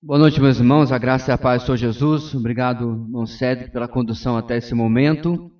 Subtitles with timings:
[0.00, 0.92] Boa noite, meus irmãos.
[0.92, 2.32] A graça e a paz do Senhor Jesus.
[2.32, 5.50] Obrigado, irmão Cédric, pela condução até esse momento.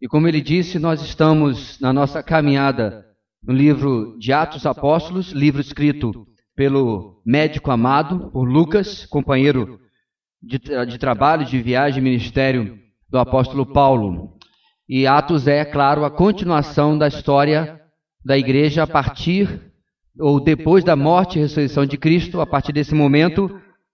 [0.00, 3.04] E como ele disse, nós estamos na nossa caminhada
[3.42, 6.24] no livro de Atos Apóstolos, livro escrito
[6.54, 9.80] pelo médico amado, por Lucas, companheiro
[10.40, 12.78] de, de trabalho, de viagem, ministério
[13.08, 14.36] do apóstolo Paulo.
[14.88, 17.80] E Atos é, claro, a continuação da história
[18.24, 19.72] da igreja a partir
[20.16, 23.50] ou depois da morte e ressurreição de Cristo, a partir desse momento,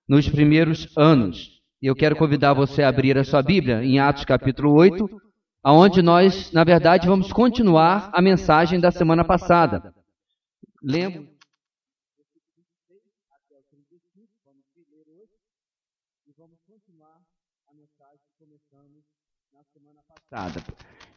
[0.09, 1.61] nos primeiros anos.
[1.81, 5.09] E eu quero convidar você a abrir a sua Bíblia em Atos capítulo 8,
[5.63, 9.95] aonde nós, na verdade, vamos continuar a mensagem da semana passada.
[10.83, 11.37] Lembro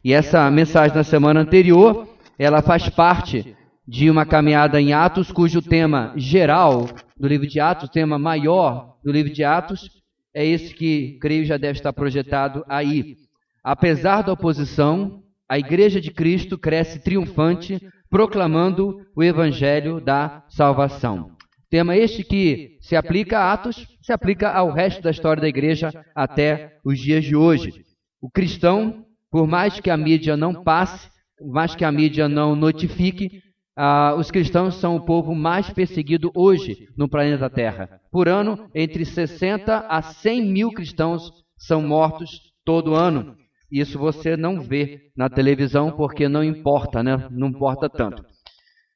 [0.02, 5.60] E essa mensagem da semana anterior, ela faz parte de uma caminhada em Atos, cujo
[5.60, 6.86] tema geral
[7.20, 9.90] do livro de Atos, o tema maior do livro de Atos,
[10.32, 13.16] é esse que creio já deve estar projetado aí.
[13.62, 21.32] Apesar da oposição, a Igreja de Cristo cresce triunfante, proclamando o Evangelho da salvação.
[21.68, 25.92] Tema este que se aplica a Atos, se aplica ao resto da história da Igreja
[26.14, 27.84] até os dias de hoje.
[28.18, 32.56] O cristão, por mais que a mídia não passe, por mais que a mídia não
[32.56, 33.42] notifique,
[33.76, 38.00] ah, os cristãos são o povo mais perseguido hoje no planeta Terra.
[38.10, 43.36] Por ano, entre 60 a 100 mil cristãos são mortos todo ano.
[43.70, 47.28] Isso você não vê na televisão porque não importa, né?
[47.30, 48.24] Não importa tanto.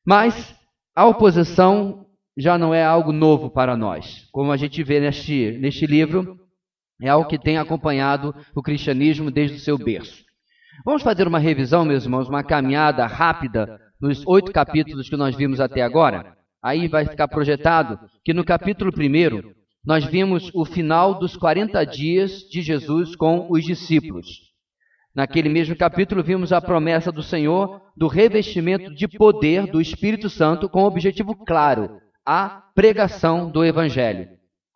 [0.04, 0.54] Mas
[0.94, 4.28] a oposição já não é algo novo para nós.
[4.32, 6.36] Como a gente vê neste, neste livro,
[7.00, 10.24] é algo que tem acompanhado o cristianismo desde o seu berço.
[10.84, 15.60] Vamos fazer uma revisão, meus irmãos, uma caminhada rápida nos oito capítulos que nós vimos
[15.60, 19.50] até agora, aí vai ficar projetado que no capítulo 1
[19.82, 24.26] nós vimos o final dos 40 dias de Jesus com os discípulos.
[25.16, 30.68] Naquele mesmo capítulo vimos a promessa do Senhor do revestimento de poder do Espírito Santo
[30.68, 34.28] com o objetivo claro, a pregação do Evangelho.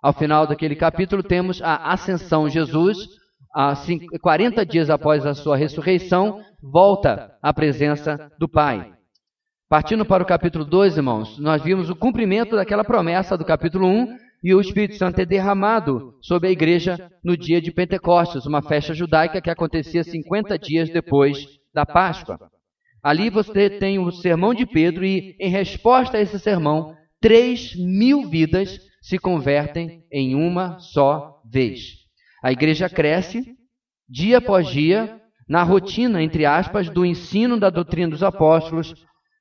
[0.02, 2.96] Ao final daquele capítulo temos a ascensão de Jesus,
[4.22, 8.96] 40 dias após a sua ressurreição, volta à presença do Pai.
[9.68, 14.16] Partindo para o capítulo 2, irmãos, nós vimos o cumprimento daquela promessa do capítulo 1
[14.42, 18.94] e o Espírito Santo é derramado sobre a igreja no dia de Pentecostes, uma festa
[18.94, 22.38] judaica que acontecia 50 dias depois da Páscoa.
[23.02, 28.26] Ali você tem o sermão de Pedro e, em resposta a esse sermão, 3 mil
[28.26, 32.06] vidas se convertem em uma só vez.
[32.42, 33.44] A igreja cresce
[34.08, 38.94] dia após dia na rotina, entre aspas, do ensino da doutrina dos apóstolos,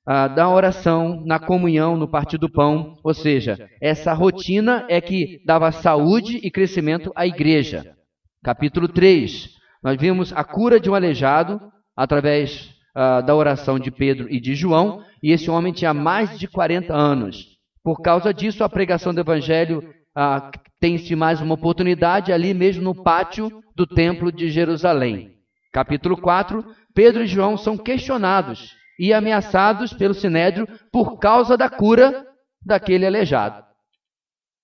[0.08, 2.98] ah, da oração, na comunhão, no partir do pão.
[3.04, 7.94] Ou seja, essa rotina é que dava saúde e crescimento à igreja.
[8.42, 9.50] Capítulo 3,
[9.84, 11.60] nós vimos a cura de um aleijado
[11.94, 16.48] através ah, da oração de Pedro e de João, e esse homem tinha mais de
[16.48, 17.58] 40 anos.
[17.84, 19.84] Por causa disso, a pregação do evangelho
[20.16, 25.34] ah, tem-se mais uma oportunidade ali mesmo no pátio do templo de Jerusalém.
[25.74, 26.64] Capítulo 4,
[26.96, 32.26] Pedro e João são questionados e ameaçados pelo sinédrio por causa da cura
[32.66, 33.64] daquele aleijado.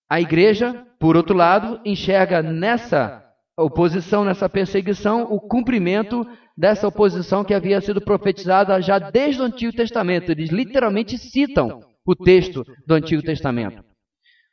[0.09, 3.23] A igreja, por outro lado, enxerga nessa
[3.57, 6.27] oposição, nessa perseguição, o cumprimento
[6.57, 10.31] dessa oposição que havia sido profetizada já desde o Antigo Testamento.
[10.31, 13.83] Eles literalmente citam o texto do Antigo Testamento.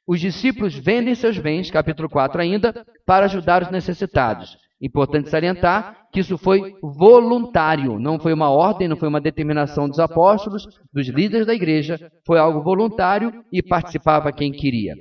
[0.07, 4.57] Os discípulos vendem seus bens, capítulo 4 ainda, para ajudar os necessitados.
[4.81, 9.99] Importante salientar que isso foi voluntário, não foi uma ordem, não foi uma determinação dos
[9.99, 14.95] apóstolos, dos líderes da igreja, foi algo voluntário e participava quem queria.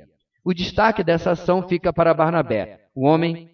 [0.43, 3.49] O destaque dessa ação fica para Barnabé, o homem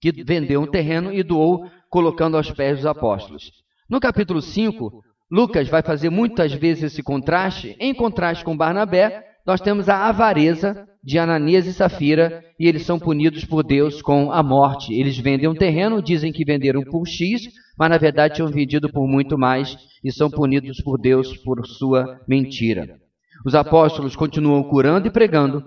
[0.00, 3.50] que vendeu um terreno e doou, colocando aos pés dos apóstolos.
[3.88, 9.60] No capítulo 5, Lucas vai fazer muitas vezes esse contraste, em contraste com Barnabé, nós
[9.60, 14.42] temos a avareza de Ananias e Safira e eles são punidos por Deus com a
[14.42, 14.94] morte.
[14.94, 17.42] Eles vendem um terreno, dizem que venderam por X,
[17.76, 22.20] mas na verdade tinham vendido por muito mais e são punidos por Deus por sua
[22.28, 22.96] mentira.
[23.44, 25.64] Os apóstolos continuam curando e pregando.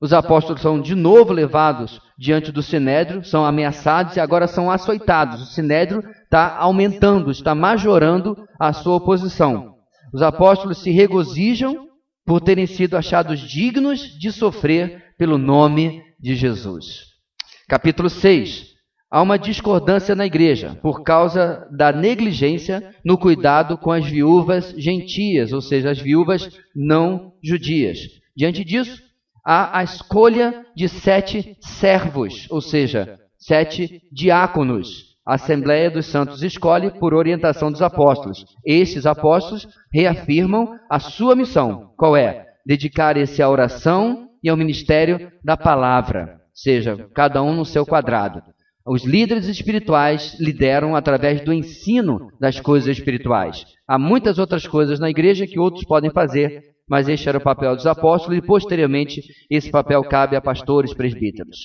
[0.00, 5.40] Os apóstolos são de novo levados diante do sinédrio, são ameaçados e agora são açoitados.
[5.40, 9.76] O sinédrio está aumentando, está majorando a sua oposição.
[10.12, 11.88] Os apóstolos se regozijam
[12.24, 17.14] por terem sido achados dignos de sofrer pelo nome de Jesus.
[17.68, 18.74] Capítulo 6.
[19.10, 25.52] Há uma discordância na igreja por causa da negligência no cuidado com as viúvas gentias,
[25.52, 28.00] ou seja, as viúvas não judias.
[28.36, 29.00] Diante disso,
[29.46, 35.13] há a escolha de sete servos, ou seja, sete diáconos.
[35.26, 38.44] A Assembleia dos Santos escolhe por orientação dos apóstolos.
[38.64, 41.92] Estes apóstolos reafirmam a sua missão.
[41.96, 42.46] Qual é?
[42.66, 48.42] Dedicar-se à oração e ao ministério da palavra, seja, cada um no seu quadrado.
[48.86, 53.64] Os líderes espirituais lideram através do ensino das coisas espirituais.
[53.88, 57.74] Há muitas outras coisas na igreja que outros podem fazer, mas este era o papel
[57.74, 61.56] dos apóstolos e posteriormente esse papel cabe a pastores, presbíteros.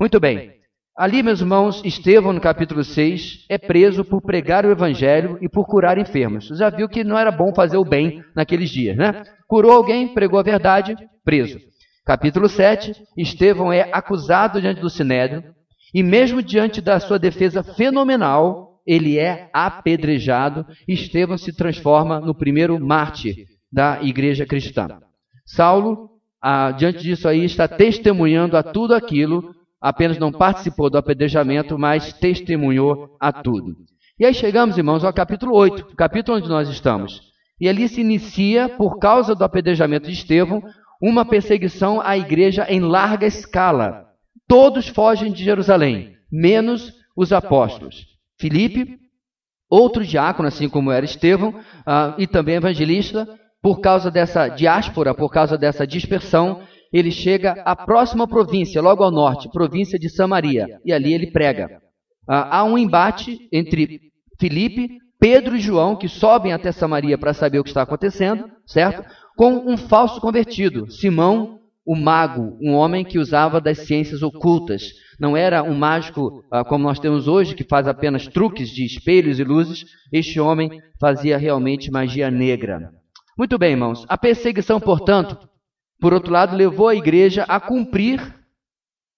[0.00, 0.65] Muito bem.
[0.96, 5.66] Ali, meus irmãos, Estevão, no capítulo 6, é preso por pregar o evangelho e por
[5.66, 6.48] curar enfermos.
[6.48, 9.22] Você já viu que não era bom fazer o bem naqueles dias, né?
[9.46, 11.58] Curou alguém, pregou a verdade, preso.
[12.02, 15.44] Capítulo 7, Estevão é acusado diante do Sinédrio
[15.92, 20.64] e mesmo diante da sua defesa fenomenal, ele é apedrejado.
[20.88, 24.88] Estevão se transforma no primeiro mártir da igreja cristã.
[25.44, 26.08] Saulo,
[26.40, 32.12] ah, diante disso aí, está testemunhando a tudo aquilo apenas não participou do apedrejamento, mas
[32.12, 33.76] testemunhou a tudo.
[34.18, 37.20] E aí chegamos, irmãos, ao capítulo 8, o capítulo onde nós estamos.
[37.60, 40.62] E ali se inicia, por causa do apedrejamento de Estevão,
[41.00, 44.06] uma perseguição à igreja em larga escala.
[44.48, 48.06] Todos fogem de Jerusalém, menos os apóstolos.
[48.38, 48.98] Filipe,
[49.68, 53.26] outro diácono, assim como era Estevão, uh, e também evangelista,
[53.62, 56.62] por causa dessa diáspora, por causa dessa dispersão,
[56.96, 61.80] ele chega à próxima província, logo ao norte, província de Samaria, e ali ele prega.
[62.28, 64.00] Ah, há um embate entre
[64.40, 69.04] Filipe, Pedro e João, que sobem até Samaria para saber o que está acontecendo, certo?
[69.36, 74.92] Com um falso convertido, Simão, o mago, um homem que usava das ciências ocultas.
[75.20, 79.38] Não era um mágico ah, como nós temos hoje, que faz apenas truques de espelhos
[79.38, 79.84] e luzes.
[80.12, 82.90] Este homem fazia realmente magia negra.
[83.38, 84.04] Muito bem, irmãos.
[84.08, 85.38] A perseguição, portanto,
[86.00, 88.20] por outro lado, levou a igreja a cumprir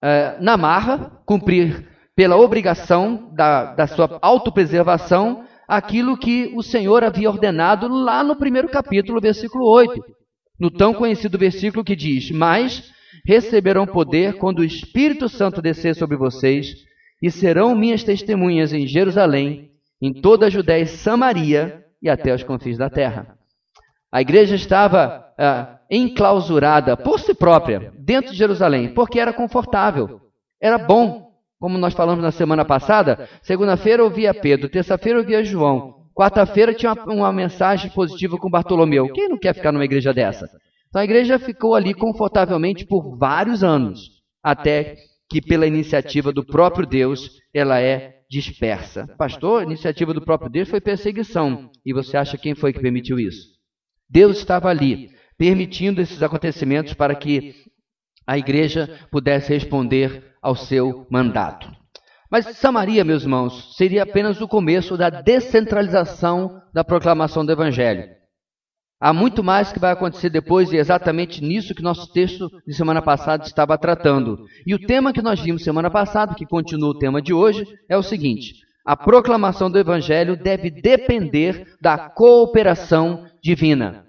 [0.01, 7.29] eh, na marra, cumprir pela obrigação da, da sua autopreservação, aquilo que o Senhor havia
[7.29, 10.03] ordenado lá no primeiro capítulo, versículo 8.
[10.59, 12.91] No tão conhecido versículo que diz: Mas
[13.25, 16.73] receberão poder quando o Espírito Santo descer sobre vocês,
[17.21, 19.71] e serão minhas testemunhas em Jerusalém,
[20.01, 23.37] em toda a Judéia e Samaria e até os confins da terra.
[24.11, 30.21] A igreja estava ah, enclausurada por si própria dentro de Jerusalém, porque era confortável,
[30.61, 31.29] era bom.
[31.59, 37.33] Como nós falamos na semana passada, segunda-feira ouvia Pedro, terça-feira ouvia João, quarta-feira tinha uma,
[37.33, 39.11] mensagem positiva com Bartolomeu.
[39.11, 40.49] Quem não quer ficar numa igreja dessa?
[40.87, 44.95] Então a igreja ficou ali confortavelmente por vários anos, até
[45.29, 49.07] que pela iniciativa do próprio Deus ela é dispersa.
[49.17, 51.69] Pastor, a iniciativa do próprio Deus foi perseguição.
[51.85, 53.47] E você acha quem foi que permitiu isso?
[54.09, 55.09] Deus estava ali
[55.39, 57.55] permitindo esses acontecimentos para que
[58.27, 61.71] a igreja pudesse responder ao seu mandato.
[62.29, 68.03] Mas Samaria, meus irmãos, seria apenas o começo da descentralização da proclamação do Evangelho.
[69.01, 72.73] Há muito mais que vai acontecer depois, e é exatamente nisso que nosso texto de
[72.73, 74.45] semana passada estava tratando.
[74.67, 77.97] E o tema que nós vimos semana passada, que continua o tema de hoje, é
[77.97, 78.55] o seguinte:
[78.85, 84.08] a proclamação do Evangelho deve depender da cooperação divina.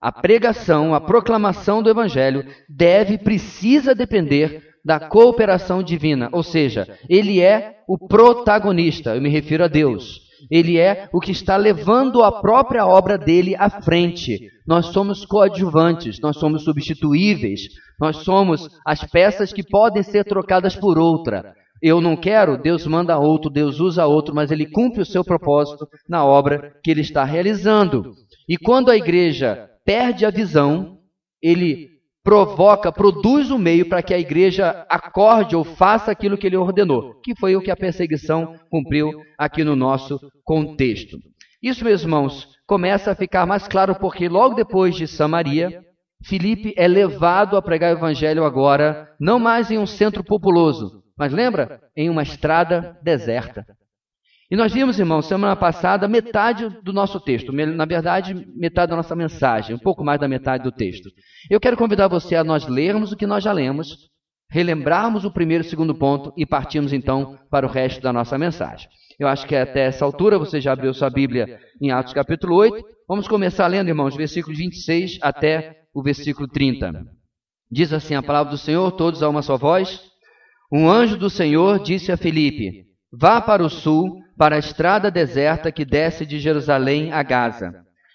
[0.00, 7.40] A pregação, a proclamação do Evangelho deve, precisa depender da cooperação divina, ou seja, ele
[7.40, 10.24] é o protagonista, eu me refiro a Deus.
[10.50, 14.48] Ele é o que está levando a própria obra dele à frente.
[14.66, 17.62] Nós somos coadjuvantes, nós somos substituíveis,
[17.98, 21.54] nós somos as peças que podem ser trocadas por outra.
[21.82, 25.88] Eu não quero, Deus manda outro, Deus usa outro, mas ele cumpre o seu propósito
[26.08, 28.12] na obra que ele está realizando.
[28.48, 30.98] E quando a igreja perde a visão,
[31.40, 36.48] ele provoca, produz o um meio para que a igreja acorde ou faça aquilo que
[36.48, 41.18] ele ordenou, que foi o que a perseguição cumpriu aqui no nosso contexto.
[41.62, 45.84] Isso, meus irmãos, começa a ficar mais claro porque logo depois de Samaria,
[46.24, 51.32] Filipe é levado a pregar o evangelho agora, não mais em um centro populoso, mas
[51.32, 51.80] lembra?
[51.96, 53.64] Em uma estrada deserta.
[54.50, 59.16] E nós vimos, irmãos, semana passada, metade do nosso texto, na verdade, metade da nossa
[59.16, 61.10] mensagem, um pouco mais da metade do texto.
[61.50, 64.08] Eu quero convidar você a nós lermos o que nós já lemos,
[64.48, 68.88] relembrarmos o primeiro e segundo ponto e partirmos então para o resto da nossa mensagem.
[69.18, 72.86] Eu acho que até essa altura você já abriu sua Bíblia em Atos capítulo 8.
[73.08, 76.92] Vamos começar lendo, irmãos, versículo 26 até o versículo 30.
[77.68, 80.00] Diz assim a palavra do Senhor, todos a uma só voz.
[80.72, 82.85] Um anjo do Senhor disse a Filipe:
[83.18, 87.72] Vá para o sul para a estrada deserta que desce de Jerusalém a Gaza.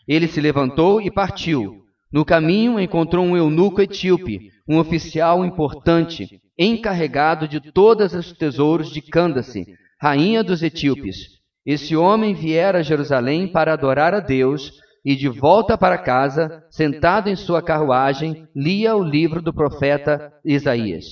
[0.07, 1.81] Ele se levantou e partiu.
[2.13, 9.01] No caminho encontrou um eunuco etíope, um oficial importante, encarregado de todos os tesouros de
[9.01, 9.65] Candace,
[9.99, 11.17] rainha dos etíopes.
[11.65, 14.71] Esse homem viera a Jerusalém para adorar a Deus
[15.03, 21.05] e de volta para casa, sentado em sua carruagem, lia o livro do profeta Isaías.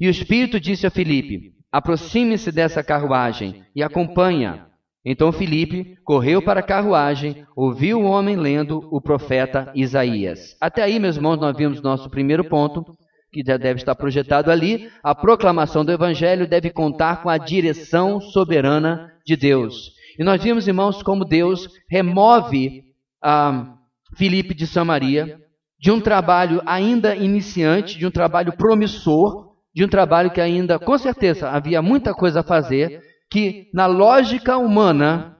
[0.00, 4.66] E o Espírito disse a Filipe: Aproxime-se dessa carruagem e acompanha.
[5.04, 10.56] Então Filipe correu para a carruagem, ouviu o homem lendo o profeta Isaías.
[10.60, 12.84] Até aí, meus irmãos, nós vimos nosso primeiro ponto,
[13.32, 14.90] que já deve estar projetado ali.
[15.02, 19.92] A proclamação do Evangelho deve contar com a direção soberana de Deus.
[20.18, 22.82] E nós vimos, irmãos, como Deus remove
[23.22, 23.74] a
[24.16, 25.38] Filipe de Samaria
[25.78, 29.47] de um trabalho ainda iniciante, de um trabalho promissor,
[29.78, 34.58] de um trabalho que ainda, com certeza, havia muita coisa a fazer, que na lógica
[34.58, 35.38] humana,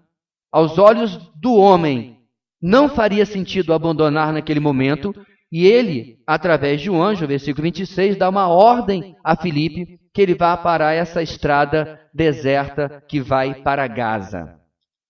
[0.52, 2.18] aos olhos do homem,
[2.62, 5.12] não faria sentido abandonar naquele momento,
[5.50, 10.36] e ele, através de um anjo, versículo 26, dá uma ordem a Filipe que ele
[10.36, 14.54] vá parar essa estrada deserta que vai para Gaza.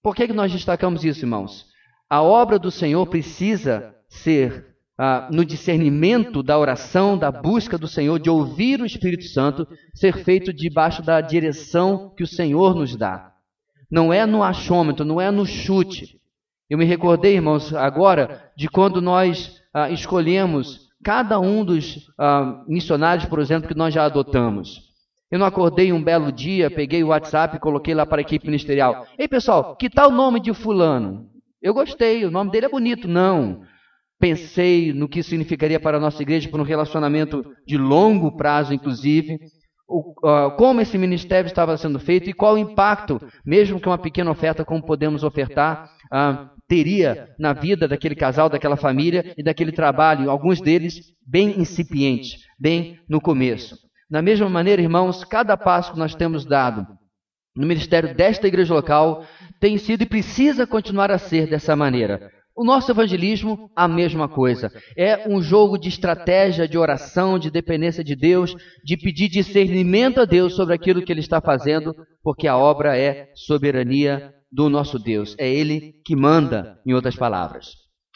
[0.02, 1.66] Por que, que nós destacamos isso, irmãos?
[2.08, 4.68] A obra do Senhor precisa ser
[4.99, 10.25] ah, no discernimento da oração, da busca do Senhor, de ouvir o Espírito Santo, ser
[10.25, 13.33] feito debaixo da direção que o Senhor nos dá.
[13.90, 16.19] Não é no achômetro, não é no chute.
[16.69, 23.25] Eu me recordei, irmãos, agora de quando nós ah, escolhemos cada um dos ah, missionários,
[23.25, 24.88] por exemplo, que nós já adotamos.
[25.31, 28.47] Eu não acordei um belo dia, peguei o WhatsApp e coloquei lá para a equipe
[28.47, 29.07] ministerial.
[29.17, 31.28] Ei, pessoal, que tal o nome de fulano?
[31.62, 33.07] Eu gostei, o nome dele é bonito.
[33.07, 33.62] Não.
[34.21, 39.39] Pensei no que significaria para a nossa igreja, para um relacionamento de longo prazo, inclusive,
[39.89, 44.31] uh, como esse ministério estava sendo feito e qual o impacto, mesmo que uma pequena
[44.31, 50.31] oferta, como podemos ofertar, uh, teria na vida daquele casal, daquela família e daquele trabalho,
[50.31, 53.77] alguns deles bem incipientes, bem no começo.
[54.11, 56.87] Da mesma maneira, irmãos, cada passo que nós temos dado
[57.59, 59.25] no ministério desta igreja local
[59.59, 62.31] tem sido e precisa continuar a ser dessa maneira.
[62.59, 64.69] O nosso evangelismo, a mesma coisa.
[64.97, 68.53] É um jogo de estratégia, de oração, de dependência de Deus,
[68.85, 73.29] de pedir discernimento a Deus sobre aquilo que Ele está fazendo, porque a obra é
[73.33, 75.37] soberania do nosso Deus.
[75.38, 77.69] É Ele que manda, em outras palavras.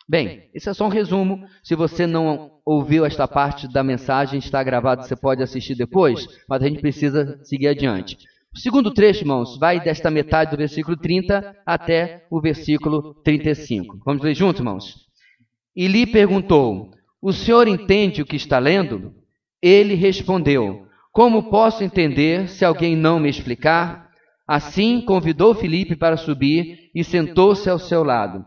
[0.08, 1.46] Bem, esse é só um resumo.
[1.62, 6.60] Se você não ouviu esta parte da mensagem, está gravado, você pode assistir depois, mas
[6.60, 8.18] a gente precisa seguir adiante.
[8.54, 13.98] O segundo trecho, irmãos, vai desta metade do versículo 30 até o versículo 35.
[14.04, 14.94] Vamos ler juntos, irmãos?
[15.74, 16.90] E lhe perguntou:
[17.20, 19.14] O senhor entende o que está lendo?
[19.62, 24.10] Ele respondeu: Como posso entender se alguém não me explicar?
[24.46, 28.44] Assim convidou Filipe para subir e sentou-se ao seu lado.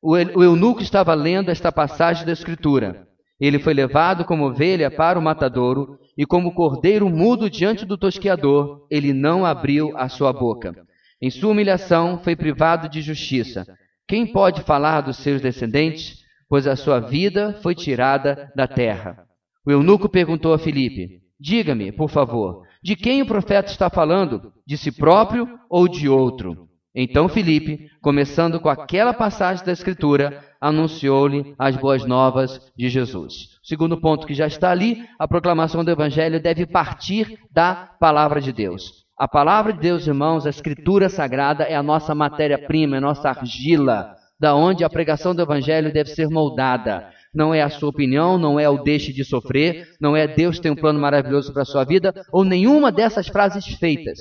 [0.00, 3.06] O eunuco estava lendo esta passagem da Escritura.
[3.38, 8.86] Ele foi levado como ovelha para o matadouro, e como cordeiro mudo diante do tosqueador,
[8.88, 10.72] ele não abriu a sua boca.
[11.20, 13.66] Em sua humilhação foi privado de justiça.
[14.06, 16.20] Quem pode falar dos seus descendentes?
[16.48, 19.26] Pois a sua vida foi tirada da terra.
[19.66, 24.52] O eunuco perguntou a Filipe: Diga-me, por favor, de quem o profeta está falando?
[24.64, 26.68] De si próprio ou de outro?
[26.94, 33.58] Então Filipe, começando com aquela passagem da Escritura, anunciou-lhe as boas novas de Jesus.
[33.64, 38.52] Segundo ponto que já está ali, a proclamação do Evangelho deve partir da palavra de
[38.52, 39.02] Deus.
[39.18, 43.28] A palavra de Deus, irmãos, a Escritura Sagrada é a nossa matéria-prima, é a nossa
[43.28, 47.10] argila, da onde a pregação do Evangelho deve ser moldada.
[47.34, 50.70] Não é a sua opinião, não é o deixe de sofrer, não é Deus tem
[50.70, 54.18] um plano maravilhoso para a sua vida, ou nenhuma dessas frases feitas.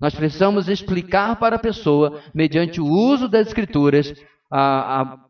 [0.00, 4.12] Nós precisamos explicar para a pessoa, mediante o uso das Escrituras,
[4.50, 5.25] a, a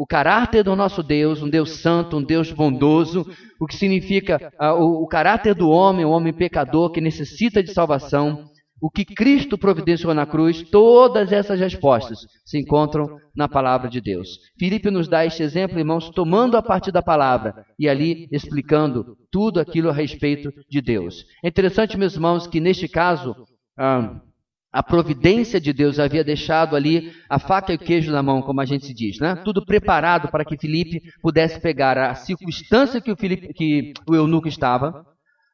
[0.00, 3.30] o caráter do nosso Deus, um Deus santo, um Deus bondoso,
[3.60, 7.70] o que significa uh, o, o, caráter do homem, o homem pecador que necessita de
[7.70, 8.46] salvação,
[8.80, 14.38] o que Cristo providenciou na cruz, todas essas respostas se encontram na palavra de Deus.
[14.58, 19.60] Filipe nos dá este exemplo, irmãos, tomando a partir da palavra e ali explicando tudo
[19.60, 21.26] aquilo a respeito de Deus.
[21.44, 23.36] É interessante, meus irmãos, que neste caso.
[23.78, 24.29] Uh,
[24.72, 28.60] a providência de Deus havia deixado ali a faca e o queijo na mão, como
[28.60, 29.34] a gente se diz, né?
[29.44, 34.46] Tudo preparado para que Filipe pudesse pegar a circunstância que o, Filipe, que o eunuco
[34.46, 35.04] estava,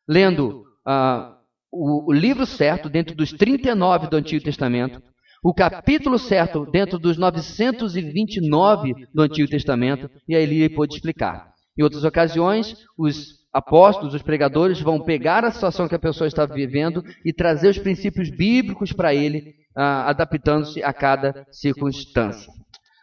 [0.06, 1.34] lendo uh,
[1.72, 5.00] o, o livro certo dentro dos 39 do Antigo Testamento,
[5.42, 11.54] o capítulo certo dentro dos 929 do Antigo Testamento, e aí ele pôde explicar.
[11.78, 16.44] Em outras ocasiões, os apóstolos, os pregadores, vão pegar a situação que a pessoa está
[16.44, 22.52] vivendo e trazer os princípios bíblicos para ele, ah, adaptando-se a cada circunstância.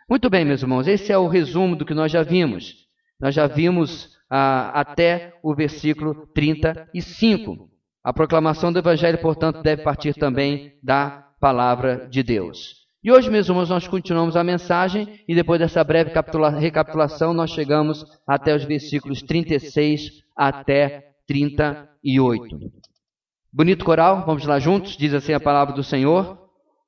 [0.08, 2.76] Muito bem, meus irmãos, esse é o resumo do que nós já vimos.
[3.20, 7.70] Nós já vimos ah, até o versículo 35.
[8.04, 12.84] A proclamação do Evangelho, portanto, deve partir também da palavra de Deus.
[13.04, 16.14] E hoje, meus irmãos, nós continuamos a mensagem e depois dessa breve
[16.60, 22.58] recapitulação, nós chegamos até os versículos 36 até 38.
[23.52, 26.40] Bonito coral, vamos lá juntos, diz assim a palavra do Senhor.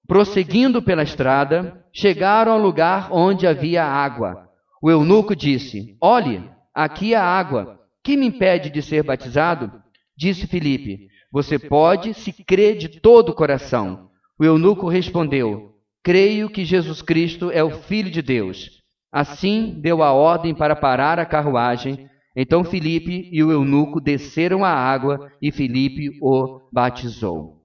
[0.07, 4.49] Prosseguindo pela estrada, chegaram ao lugar onde havia água.
[4.81, 7.79] O eunuco disse: Olhe, aqui há água.
[8.03, 9.71] Que me impede de ser batizado?
[10.15, 14.09] Disse Filipe: Você pode, se crê de todo o coração.
[14.39, 18.69] O eunuco respondeu: Creio que Jesus Cristo é o Filho de Deus.
[19.11, 22.07] Assim deu a ordem para parar a carruagem.
[22.35, 27.61] Então Filipe e o eunuco desceram à água e Filipe o batizou.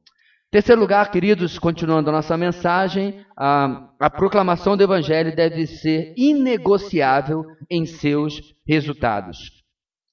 [0.51, 7.45] Terceiro lugar, queridos, continuando a nossa mensagem, a, a proclamação do Evangelho deve ser inegociável
[7.71, 9.39] em seus resultados.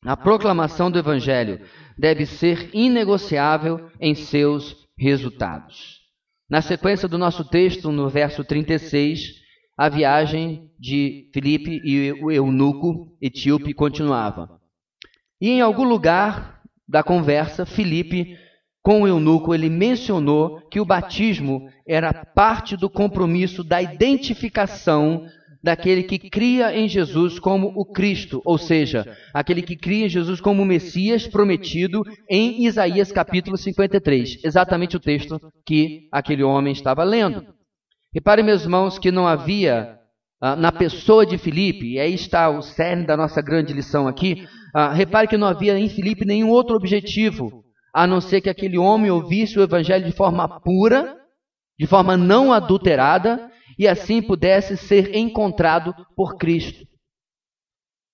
[0.05, 1.59] A proclamação do Evangelho
[1.97, 5.97] deve ser inegociável em seus resultados.
[6.49, 9.46] Na sequência do nosso texto, no verso 36,
[9.77, 14.59] a viagem de Filipe e o eunuco etíope continuava.
[15.39, 18.37] E em algum lugar da conversa, Filipe,
[18.81, 25.27] com o eunuco, ele mencionou que o batismo era parte do compromisso da identificação
[25.61, 30.39] daquele que cria em Jesus como o Cristo, ou seja, aquele que cria em Jesus
[30.39, 37.03] como o Messias prometido em Isaías capítulo 53, exatamente o texto que aquele homem estava
[37.03, 37.56] lendo.
[38.17, 39.99] Repare, meus irmãos, que não havia
[40.41, 44.43] ah, na pessoa de Filipe, e aí está o cerne da nossa grande lição aqui,
[44.73, 48.75] ah, repare que não havia em Filipe nenhum outro objetivo, a não ser que aquele
[48.75, 51.15] homem ouvisse o evangelho de forma pura,
[51.77, 56.87] de forma não adulterada, e assim pudesse ser encontrado por Cristo.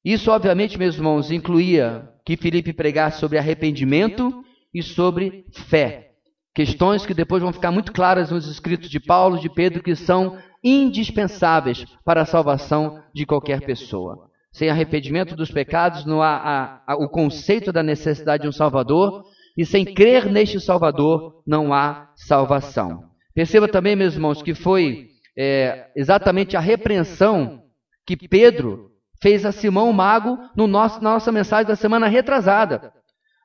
[0.03, 4.43] Isso, obviamente, meus irmãos, incluía que Filipe pregasse sobre arrependimento
[4.73, 6.12] e sobre fé.
[6.53, 10.37] Questões que depois vão ficar muito claras nos escritos de Paulo, de Pedro, que são
[10.63, 14.29] indispensáveis para a salvação de qualquer pessoa.
[14.51, 19.23] Sem arrependimento dos pecados, não há o conceito da necessidade de um Salvador,
[19.57, 23.03] e sem crer neste Salvador, não há salvação.
[23.33, 27.63] Perceba também, meus irmãos, que foi é, exatamente a repreensão
[28.05, 32.93] que Pedro fez a Simão Mago no nosso, na nossa mensagem da semana retrasada.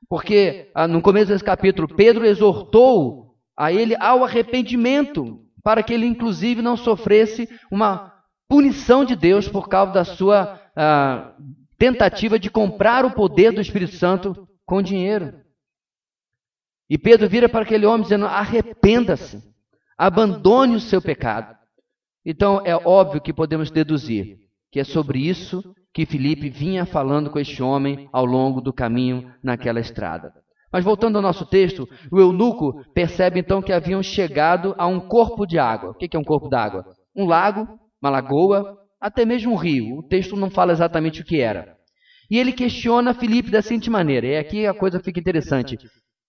[0.09, 6.05] Porque ah, no começo desse capítulo, Pedro exortou a ele ao arrependimento, para que ele,
[6.05, 8.13] inclusive, não sofresse uma
[8.47, 11.35] punição de Deus por causa da sua ah,
[11.77, 15.39] tentativa de comprar o poder do Espírito Santo com dinheiro.
[16.89, 19.43] E Pedro vira para aquele homem dizendo: arrependa-se,
[19.95, 21.55] abandone o seu pecado.
[22.25, 24.39] Então é óbvio que podemos deduzir
[24.71, 29.33] que é sobre isso que Filipe vinha falando com este homem ao longo do caminho
[29.43, 30.31] naquela estrada.
[30.71, 35.45] Mas voltando ao nosso texto, o eunuco percebe então que haviam chegado a um corpo
[35.45, 35.89] de água.
[35.89, 36.85] O que é um corpo d'água?
[37.13, 37.67] Um lago,
[38.01, 39.97] uma lagoa, até mesmo um rio.
[39.97, 41.75] O texto não fala exatamente o que era.
[42.31, 45.77] E ele questiona Filipe da seguinte maneira, e aqui a coisa fica interessante: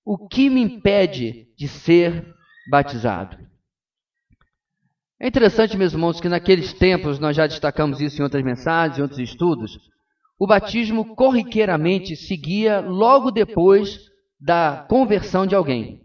[0.05, 2.27] O que me impede de ser
[2.69, 3.39] batizado?
[5.23, 9.03] É interessante, meus irmãos, que naqueles tempos, nós já destacamos isso em outras mensagens, em
[9.03, 9.79] outros estudos,
[10.39, 14.01] o batismo corriqueiramente seguia logo depois
[14.41, 16.01] da conversão de alguém.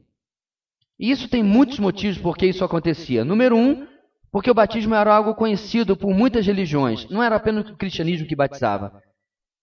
[0.99, 3.23] E isso tem muitos motivos por que isso acontecia.
[3.23, 3.88] Número um,
[4.30, 8.36] porque o batismo era algo conhecido por muitas religiões, não era apenas o cristianismo que
[8.36, 9.01] batizava.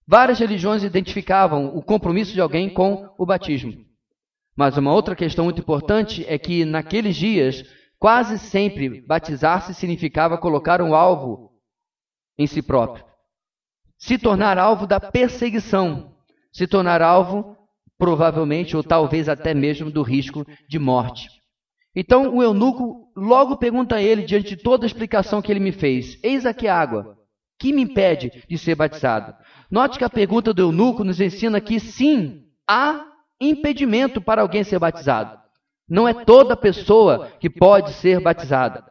[0.09, 3.75] Várias religiões identificavam o compromisso de alguém com o batismo.
[4.57, 7.63] Mas uma outra questão muito importante é que naqueles dias
[8.03, 11.53] Quase sempre, batizar-se significava colocar um alvo
[12.37, 13.05] em si próprio.
[13.97, 16.13] Se tornar alvo da perseguição.
[16.53, 17.57] Se tornar alvo,
[17.97, 21.29] provavelmente, ou talvez até mesmo, do risco de morte.
[21.95, 25.71] Então o eunuco logo pergunta a ele, diante de toda a explicação que ele me
[25.71, 27.17] fez: Eis aqui a água.
[27.57, 29.33] Que me impede de ser batizado?
[29.71, 33.07] Note que a pergunta do eunuco nos ensina que sim, há
[33.41, 35.42] impedimento para alguém ser batizado.
[35.89, 38.85] Não é toda pessoa que pode ser batizada.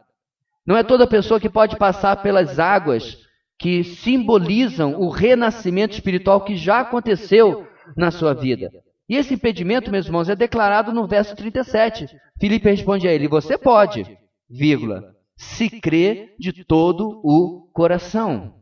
[0.66, 3.18] Não é toda pessoa que pode passar pelas águas
[3.58, 8.70] que simbolizam o renascimento espiritual que já aconteceu na sua vida.
[9.08, 12.06] E esse impedimento, meus irmãos, é declarado no verso 37.
[12.40, 14.06] Filipe responde a ele: Você pode,
[14.48, 15.02] vírgula,
[15.36, 18.54] se crê de todo o coração.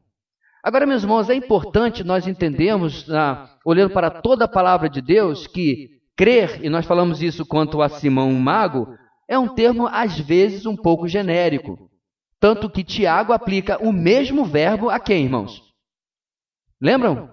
[0.62, 5.46] Agora, meus irmãos, é importante nós entendermos, ah, olhando para toda a palavra de Deus,
[5.46, 8.94] que Crer, e nós falamos isso quanto a Simão Mago,
[9.26, 11.90] é um termo às vezes um pouco genérico.
[12.38, 15.62] Tanto que Tiago aplica o mesmo verbo a quem, irmãos?
[16.78, 17.30] Lembram?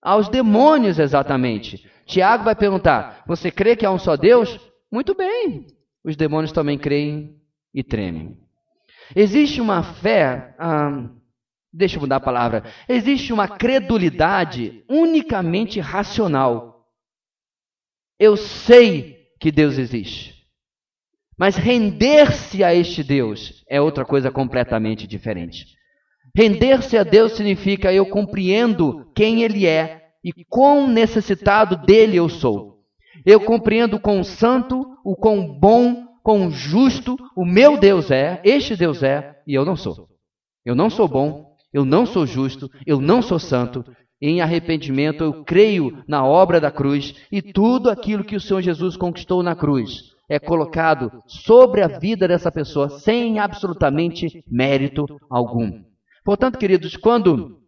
[0.00, 1.86] Aos demônios, exatamente.
[2.06, 4.58] Tiago vai perguntar: Você crê que há um só Deus?
[4.90, 5.66] Muito bem.
[6.02, 7.36] Os demônios também creem
[7.74, 8.38] e tremem.
[9.14, 10.54] Existe uma fé.
[10.58, 11.10] Ah,
[11.70, 12.64] deixa eu mudar a palavra.
[12.88, 16.73] Existe uma credulidade unicamente racional.
[18.18, 20.34] Eu sei que Deus existe.
[21.36, 25.66] Mas render-se a este Deus é outra coisa completamente diferente.
[26.36, 32.80] Render-se a Deus significa eu compreendo quem Ele é e quão necessitado dele eu sou.
[33.24, 39.02] Eu compreendo quão santo, o quão bom, quão justo o meu Deus é, este Deus
[39.02, 40.08] é, e eu não sou.
[40.64, 43.84] Eu não sou bom, eu não sou justo, eu não sou santo.
[44.26, 48.96] Em arrependimento eu creio na obra da cruz e tudo aquilo que o Senhor Jesus
[48.96, 55.82] conquistou na cruz é colocado sobre a vida dessa pessoa sem absolutamente mérito algum.
[56.24, 57.58] Portanto, queridos, quando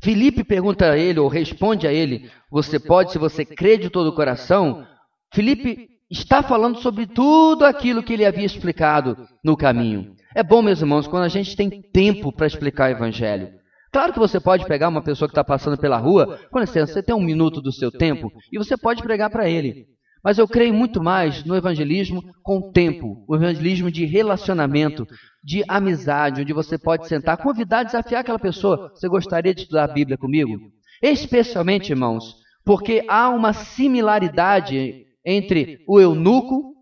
[0.00, 4.10] Felipe pergunta a ele, ou responde a ele: Você pode, se você crê de todo
[4.10, 4.86] o coração?
[5.34, 10.14] Felipe está falando sobre tudo aquilo que ele havia explicado no caminho.
[10.36, 13.57] É bom, meus irmãos, quando a gente tem tempo para explicar o evangelho.
[13.90, 17.02] Claro que você pode pegar uma pessoa que está passando pela rua, com licença, você
[17.02, 19.86] tem um minuto do seu tempo e você pode pregar para ele.
[20.22, 25.06] Mas eu creio muito mais no evangelismo com tempo, o evangelismo de relacionamento,
[25.42, 28.90] de amizade, onde você pode sentar, convidar, desafiar aquela pessoa.
[28.94, 30.58] Você gostaria de estudar a Bíblia comigo?
[31.00, 36.74] Especialmente, irmãos, porque há uma similaridade entre o eunuco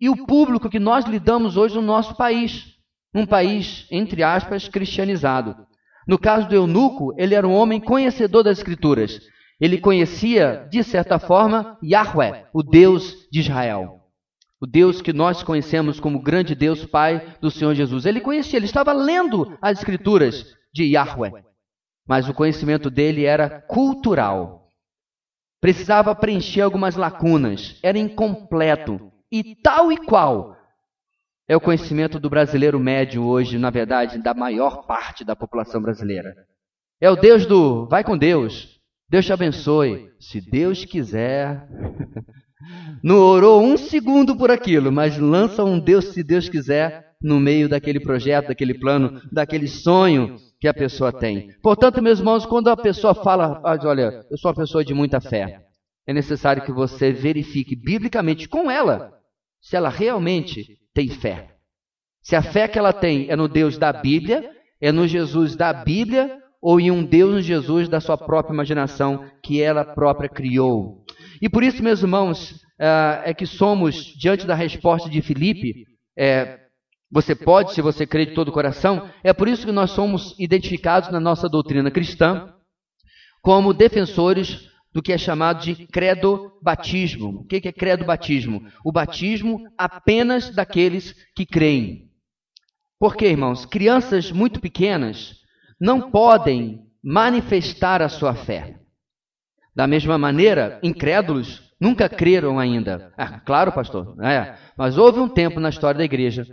[0.00, 2.74] e o público que nós lidamos hoje no nosso país.
[3.14, 5.56] Um país, entre aspas, cristianizado.
[6.06, 9.20] No caso do eunuco, ele era um homem conhecedor das Escrituras.
[9.60, 14.00] Ele conhecia, de certa forma, Yahweh, o Deus de Israel.
[14.60, 18.04] O Deus que nós conhecemos como grande Deus Pai do Senhor Jesus.
[18.06, 21.44] Ele conhecia, ele estava lendo as Escrituras de Yahweh.
[22.06, 24.68] Mas o conhecimento dele era cultural.
[25.60, 27.78] Precisava preencher algumas lacunas.
[27.82, 29.10] Era incompleto.
[29.32, 30.56] E tal e qual
[31.48, 36.34] é o conhecimento do brasileiro médio hoje, na verdade, da maior parte da população brasileira.
[37.00, 40.10] É o Deus do vai com Deus, Deus te abençoe.
[40.18, 41.68] Se Deus quiser.
[43.02, 47.68] Não orou um segundo por aquilo, mas lança um Deus, se Deus quiser, no meio
[47.68, 51.50] daquele projeto, daquele plano, daquele sonho que a pessoa tem.
[51.62, 55.60] Portanto, meus irmãos, quando a pessoa fala, olha, eu sou uma pessoa de muita fé,
[56.06, 59.12] é necessário que você verifique biblicamente com ela
[59.64, 61.56] se ela realmente tem fé.
[62.22, 64.50] Se a fé que ela tem é no Deus da Bíblia,
[64.80, 69.62] é no Jesus da Bíblia ou em um Deus Jesus da sua própria imaginação que
[69.62, 71.04] ela própria criou.
[71.40, 76.60] E por isso, meus irmãos, é, é que somos, diante da resposta de Filipe, é,
[77.10, 80.34] você pode, se você crê de todo o coração, é por isso que nós somos
[80.38, 82.52] identificados na nossa doutrina cristã
[83.42, 87.40] como defensores do que é chamado de credo batismo.
[87.40, 88.64] O que é credo batismo?
[88.84, 92.08] O batismo apenas daqueles que creem.
[92.98, 93.66] Por quê, irmãos?
[93.66, 95.40] Crianças muito pequenas
[95.80, 98.78] não podem manifestar a sua fé.
[99.74, 103.12] Da mesma maneira, incrédulos nunca creram ainda.
[103.18, 104.56] Ah, claro, pastor, é.
[104.78, 106.46] Mas houve um tempo na história da igreja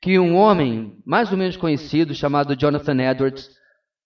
[0.00, 3.50] que um homem mais ou menos conhecido, chamado Jonathan Edwards,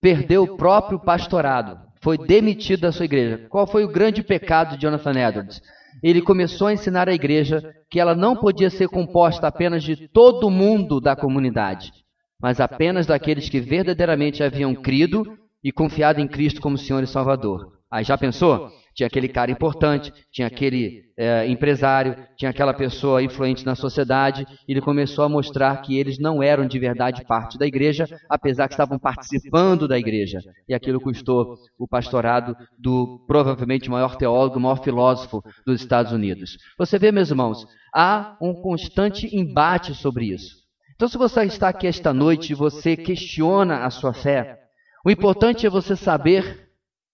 [0.00, 3.46] perdeu o próprio pastorado, foi demitido da sua igreja.
[3.48, 5.60] Qual foi o grande pecado de Jonathan Edwards?
[6.02, 10.50] Ele começou a ensinar à igreja que ela não podia ser composta apenas de todo
[10.50, 11.92] mundo da comunidade,
[12.40, 15.24] mas apenas daqueles que verdadeiramente haviam crido
[15.62, 17.72] e confiado em Cristo como Senhor e Salvador.
[17.90, 18.70] Aí já pensou?
[18.94, 24.46] Tinha aquele cara importante, tinha aquele é, empresário, tinha aquela pessoa influente na sociedade.
[24.66, 28.68] E ele começou a mostrar que eles não eram de verdade parte da igreja, apesar
[28.68, 30.40] que estavam participando da igreja.
[30.68, 36.56] E aquilo custou o pastorado do provavelmente maior teólogo, maior filósofo dos Estados Unidos.
[36.78, 40.60] Você vê, meus irmãos, há um constante embate sobre isso.
[40.94, 44.58] Então, se você está aqui esta noite e você questiona a sua fé,
[45.02, 46.69] o importante é você saber,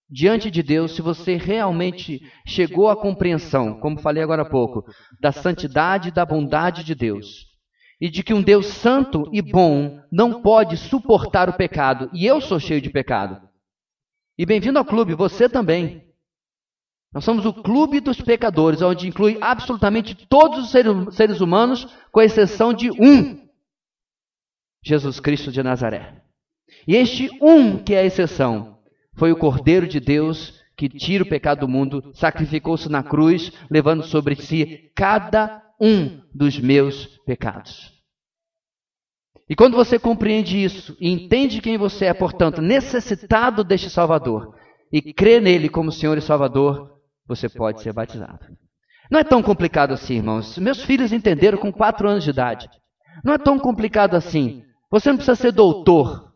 [0.09, 4.85] diante de Deus, se você realmente chegou à compreensão, como falei agora há pouco,
[5.21, 7.47] da santidade e da bondade de Deus.
[8.01, 12.11] E de que um Deus santo e bom não pode suportar o pecado.
[12.13, 13.41] E eu sou cheio de pecado.
[14.39, 16.07] E bem-vindo ao clube, você também.
[17.13, 22.75] Nós somos o clube dos pecadores, onde inclui absolutamente todos os seres humanos, com exceção
[22.75, 23.47] de um,
[24.85, 26.23] Jesus Cristo de Nazaré.
[26.87, 28.76] E este um que é a exceção
[29.17, 34.03] foi o Cordeiro de Deus que tira o pecado do mundo, sacrificou-se na cruz, levando
[34.03, 37.95] sobre si cada um dos meus pecados.
[39.49, 44.55] E quando você compreende isso e entende quem você é, portanto, necessitado deste Salvador,
[44.93, 48.47] e crê nele como Senhor e Salvador, você pode ser batizado.
[49.11, 50.59] Não é tão complicado assim, irmãos.
[50.59, 52.69] Meus filhos entenderam com quatro anos de idade.
[53.25, 54.65] Não é tão complicado assim.
[54.91, 56.33] Você não precisa ser doutor.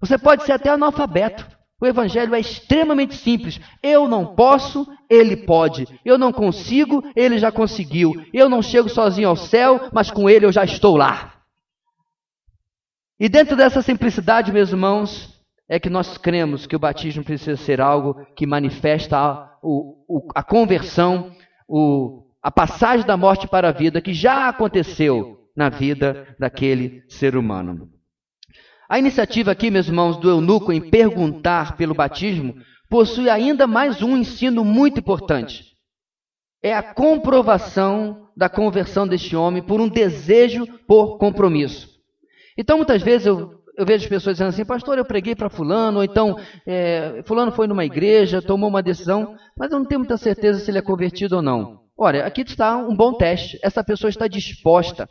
[0.00, 1.55] Você pode ser até analfabeto.
[1.80, 3.60] O evangelho é extremamente simples.
[3.82, 5.86] Eu não posso, ele pode.
[6.04, 8.14] Eu não consigo, ele já conseguiu.
[8.32, 11.34] Eu não chego sozinho ao céu, mas com ele eu já estou lá.
[13.20, 15.36] E dentro dessa simplicidade, meus irmãos,
[15.68, 20.42] é que nós cremos que o batismo precisa ser algo que manifesta a, o, a
[20.42, 21.30] conversão,
[21.68, 27.36] o, a passagem da morte para a vida, que já aconteceu na vida daquele ser
[27.36, 27.90] humano.
[28.88, 32.54] A iniciativa aqui, meus irmãos, do eunuco em perguntar pelo batismo
[32.88, 35.64] possui ainda mais um ensino muito importante.
[36.62, 41.88] É a comprovação da conversão deste homem por um desejo por compromisso.
[42.56, 45.98] Então, muitas vezes eu, eu vejo as pessoas dizendo assim, pastor, eu preguei para fulano,
[45.98, 50.16] ou então é, fulano foi numa igreja, tomou uma decisão, mas eu não tenho muita
[50.16, 51.80] certeza se ele é convertido ou não.
[51.98, 53.58] Olha, aqui está um bom teste.
[53.62, 55.08] Essa pessoa está disposta.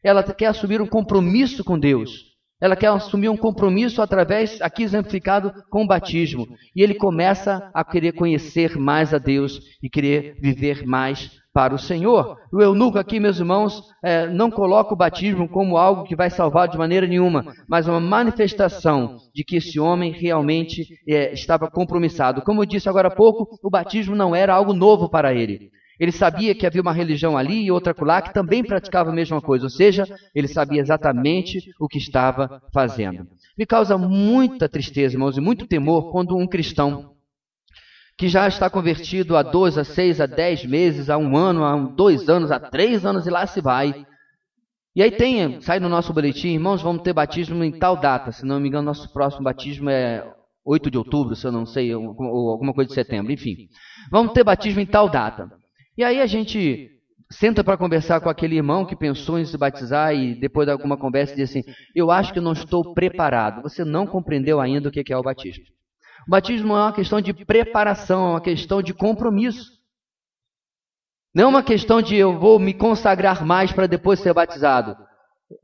[0.00, 2.35] Ela quer assumir um compromisso com Deus.
[2.60, 6.46] Ela quer assumir um compromisso através, aqui exemplificado, com o batismo.
[6.74, 11.78] E ele começa a querer conhecer mais a Deus e querer viver mais para o
[11.78, 12.36] Senhor.
[12.52, 16.68] O eunuco aqui, meus irmãos, é, não coloca o batismo como algo que vai salvar
[16.68, 22.42] de maneira nenhuma, mas uma manifestação de que esse homem realmente é, estava compromissado.
[22.42, 25.70] Como eu disse agora há pouco, o batismo não era algo novo para ele.
[25.98, 29.40] Ele sabia que havia uma religião ali e outra lá que também praticava a mesma
[29.40, 30.04] coisa, ou seja,
[30.34, 33.26] ele sabia exatamente o que estava fazendo.
[33.56, 37.16] Me causa muita tristeza, irmãos, e muito temor quando um cristão
[38.18, 41.76] que já está convertido há dois, a seis, a dez meses, há um ano, há
[41.76, 44.06] dois anos, há três anos e lá se vai.
[44.94, 48.32] E aí tem, sai no nosso boletim, irmãos, vamos ter batismo em tal data.
[48.32, 50.26] Se não me engano, nosso próximo batismo é
[50.64, 53.68] 8 de outubro, se eu não sei, ou alguma coisa de setembro, enfim.
[54.10, 55.50] Vamos ter batismo em tal data.
[55.96, 56.90] E aí a gente
[57.30, 60.96] senta para conversar com aquele irmão que pensou em se batizar e depois de alguma
[60.96, 61.62] conversa diz assim:
[61.94, 63.62] Eu acho que não estou preparado.
[63.62, 65.64] Você não compreendeu ainda o que é o batismo.
[66.26, 69.76] O batismo é uma questão de preparação, é uma questão de compromisso.
[71.34, 74.96] Não é uma questão de eu vou me consagrar mais para depois ser batizado.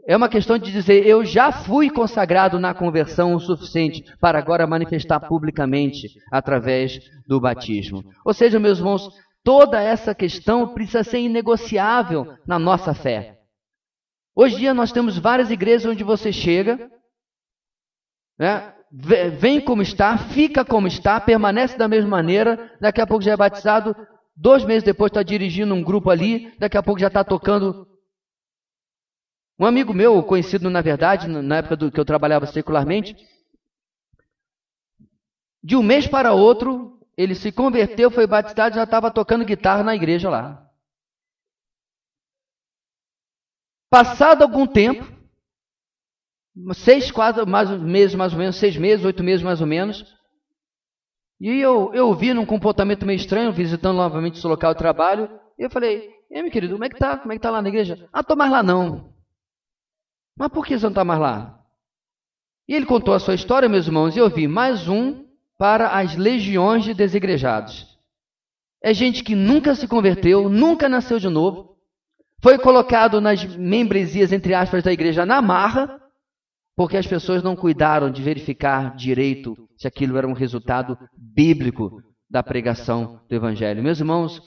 [0.07, 4.67] É uma questão de dizer, eu já fui consagrado na conversão o suficiente para agora
[4.67, 8.05] manifestar publicamente através do batismo.
[8.25, 9.09] Ou seja, meus irmãos,
[9.45, 13.41] Toda essa questão precisa ser inegociável na nossa fé.
[14.35, 16.91] Hoje em dia nós temos várias igrejas onde você chega,
[18.39, 18.75] né,
[19.39, 23.37] vem como está, fica como está, permanece da mesma maneira, daqui a pouco já é
[23.37, 23.97] batizado,
[24.37, 27.87] dois meses depois está dirigindo um grupo ali, daqui a pouco já está tocando.
[29.59, 33.17] Um amigo meu, conhecido na verdade, na época do, que eu trabalhava secularmente,
[35.63, 39.95] de um mês para outro, ele se converteu, foi batizado, já estava tocando guitarra na
[39.95, 40.69] igreja lá.
[43.91, 45.05] Passado algum tempo,
[46.75, 50.05] seis, quatro mais, meses mais ou menos, seis meses, oito meses mais ou menos,
[51.39, 55.65] e eu, eu vi num comportamento meio estranho, visitando novamente esse local de trabalho, e
[55.65, 57.19] eu falei, e meu querido, como é que tá?
[57.19, 58.09] Como é que tá lá na igreja?
[58.13, 59.13] Ah, tô mais lá não.
[60.39, 61.63] Mas por que você não está mais lá?
[62.67, 65.27] E ele contou a sua história, meus irmãos, e eu vi mais um
[65.63, 67.87] para as legiões de desigrejados.
[68.83, 71.77] É gente que nunca se converteu, nunca nasceu de novo,
[72.43, 76.01] foi colocado nas membresias, entre aspas, da igreja na marra,
[76.75, 82.43] porque as pessoas não cuidaram de verificar direito se aquilo era um resultado bíblico da
[82.43, 83.85] pregação do Evangelho.
[83.85, 84.43] Meus irmãos,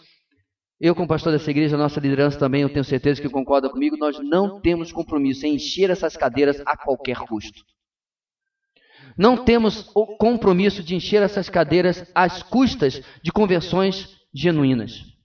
[0.81, 4.19] eu, como pastor dessa igreja, nossa liderança também, eu tenho certeza que concorda comigo, nós
[4.19, 7.63] não temos compromisso em encher essas cadeiras a qualquer custo.
[9.17, 15.15] Não temos o compromisso de encher essas cadeiras às custas de conversões genuínas.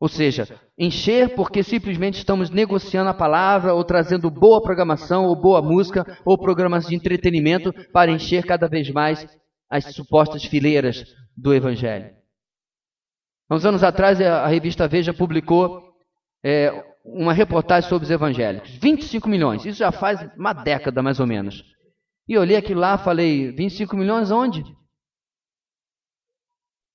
[0.00, 5.62] Ou seja, encher porque simplesmente estamos negociando a palavra ou trazendo boa programação ou boa
[5.62, 9.24] música ou programas de entretenimento para encher cada vez mais
[9.70, 11.04] as supostas fileiras
[11.36, 12.10] do Evangelho.
[13.48, 15.82] Há uns anos atrás, a revista Veja publicou
[16.44, 16.72] é,
[17.04, 18.70] uma reportagem sobre os evangélicos.
[18.80, 21.62] 25 milhões, isso já faz uma década mais ou menos.
[22.28, 24.64] E olhei aquilo lá falei, 25 milhões onde?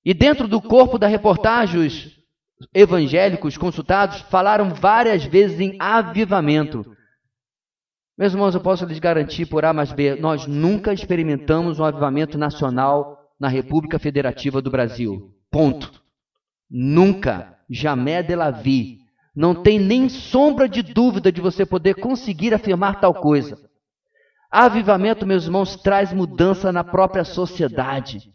[0.04, 2.18] E dentro do corpo da reportagem, os
[2.74, 6.84] evangélicos consultados falaram várias vezes em avivamento.
[8.16, 12.36] Meus irmãos, eu posso lhes garantir por A mais B, nós nunca experimentamos um avivamento
[12.36, 15.32] nacional na República Federativa do Brasil.
[15.50, 16.02] Ponto.
[16.68, 17.56] Nunca.
[17.70, 18.98] Jamais de la vie.
[19.36, 23.67] Não tem nem sombra de dúvida de você poder conseguir afirmar tal coisa.
[24.50, 28.32] Avivamento, meus irmãos, traz mudança na própria sociedade.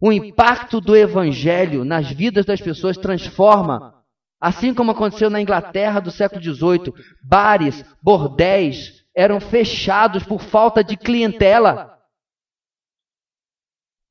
[0.00, 3.94] O impacto do evangelho nas vidas das pessoas transforma.
[4.40, 10.96] Assim como aconteceu na Inglaterra do século XVIII, bares, bordéis eram fechados por falta de
[10.96, 11.96] clientela.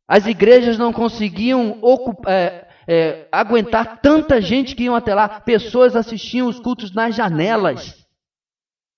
[0.07, 5.41] As igrejas não conseguiam ocupar, é, é, aguentar tanta gente que iam até lá.
[5.41, 8.00] Pessoas assistiam os cultos nas janelas.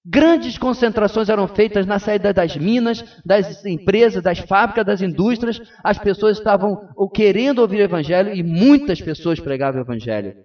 [0.05, 5.61] Grandes concentrações eram feitas na saída das minas, das empresas, das fábricas, das indústrias.
[5.83, 10.35] As pessoas estavam querendo ouvir o Evangelho e muitas pessoas pregavam o Evangelho.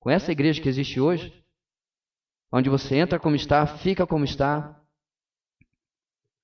[0.00, 1.32] Com essa igreja que existe hoje,
[2.50, 4.78] onde você entra como está, fica como está.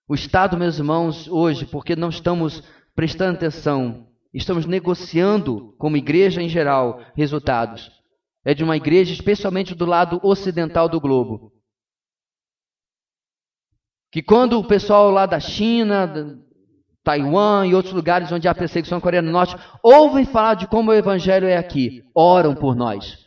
[0.06, 2.62] O Estado, meus irmãos, hoje, porque não estamos
[2.94, 7.90] prestando atenção estamos negociando como igreja em geral resultados.
[8.44, 11.52] É de uma igreja, especialmente do lado ocidental do globo.
[14.10, 16.38] Que quando o pessoal lá da China,
[17.04, 20.94] Taiwan e outros lugares onde há perseguição Coreia do Norte ouvem falar de como o
[20.94, 23.26] evangelho é aqui, oram por nós.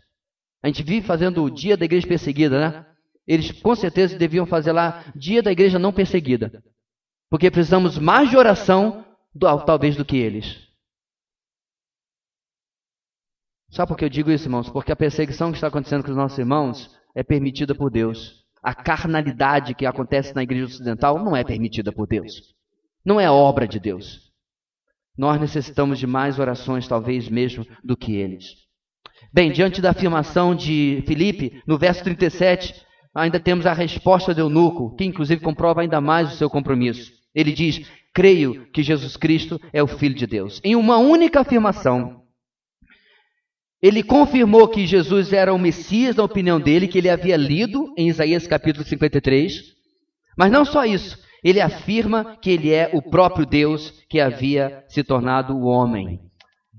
[0.63, 2.85] A gente vive fazendo o dia da igreja perseguida, né?
[3.27, 6.63] Eles com certeza deviam fazer lá dia da igreja não perseguida.
[7.29, 9.05] Porque precisamos mais de oração,
[9.65, 10.67] talvez, do que eles.
[13.71, 14.69] Sabe por que eu digo isso, irmãos?
[14.69, 18.40] Porque a perseguição que está acontecendo com os nossos irmãos é permitida por Deus.
[18.61, 22.53] A carnalidade que acontece na igreja ocidental não é permitida por Deus.
[23.03, 24.31] Não é obra de Deus.
[25.17, 28.55] Nós necessitamos de mais orações, talvez mesmo, do que eles.
[29.33, 34.95] Bem, diante da afirmação de Filipe, no verso 37, ainda temos a resposta do eunuco,
[34.95, 37.11] que inclusive comprova ainda mais o seu compromisso.
[37.33, 40.59] Ele diz: Creio que Jesus Cristo é o Filho de Deus.
[40.63, 42.20] Em uma única afirmação,
[43.81, 48.09] ele confirmou que Jesus era o Messias, na opinião dele, que ele havia lido em
[48.09, 49.73] Isaías capítulo 53.
[50.37, 55.03] Mas não só isso, ele afirma que ele é o próprio Deus que havia se
[55.03, 56.19] tornado o homem.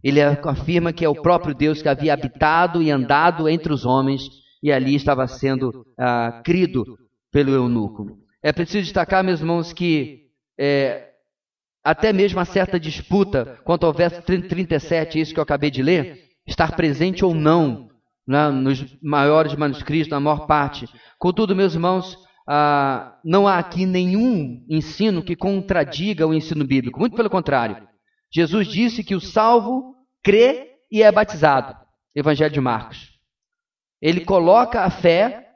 [0.03, 4.23] Ele afirma que é o próprio Deus que havia habitado e andado entre os homens
[4.63, 6.99] e ali estava sendo ah, crido
[7.33, 8.19] pelo eunuco.
[8.43, 10.27] É preciso destacar, meus irmãos, que
[10.59, 11.11] é,
[11.83, 16.32] até mesmo uma certa disputa quanto ao verso 37, isso que eu acabei de ler,
[16.47, 17.89] estar presente ou não
[18.27, 20.89] né, nos maiores manuscritos, na maior parte.
[21.19, 22.17] Contudo, meus irmãos,
[22.49, 26.99] ah, não há aqui nenhum ensino que contradiga o ensino bíblico.
[26.99, 27.89] Muito pelo contrário.
[28.33, 31.77] Jesus disse que o salvo crê e é batizado.
[32.15, 33.11] Evangelho de Marcos.
[34.01, 35.49] Ele coloca a fé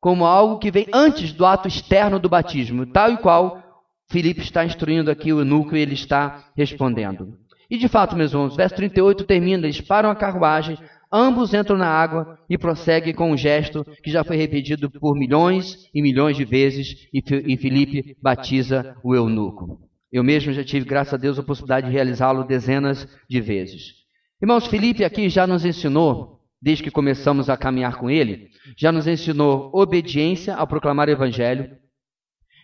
[0.00, 3.62] como algo que vem antes do ato externo do batismo, tal e qual
[4.10, 7.38] Filipe está instruindo aqui o eunuco e ele está respondendo.
[7.70, 10.78] E de fato, meus irmãos, verso 38 termina: eles param a carruagem,
[11.12, 15.88] ambos entram na água e prosseguem com um gesto que já foi repetido por milhões
[15.94, 19.80] e milhões de vezes, e Filipe batiza o eunuco.
[20.12, 24.04] Eu mesmo já tive, graças a Deus, a possibilidade de realizá-lo dezenas de vezes.
[24.40, 29.06] Irmãos, Filipe aqui já nos ensinou, desde que começamos a caminhar com ele, já nos
[29.06, 31.70] ensinou obediência ao proclamar o evangelho,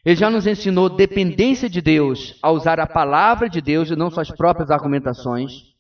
[0.04, 4.10] ele já nos ensinou dependência de Deus a usar a palavra de Deus e não
[4.10, 5.70] suas próprias argumentações.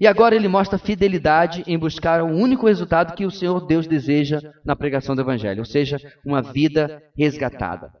[0.00, 4.40] E agora ele mostra fidelidade em buscar o único resultado que o Senhor Deus deseja
[4.64, 7.92] na pregação do Evangelho, ou seja, uma vida resgatada.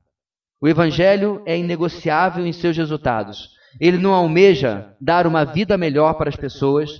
[0.60, 3.50] O Evangelho é inegociável em seus resultados.
[3.78, 6.90] Ele não almeja dar uma vida melhor para as pessoas,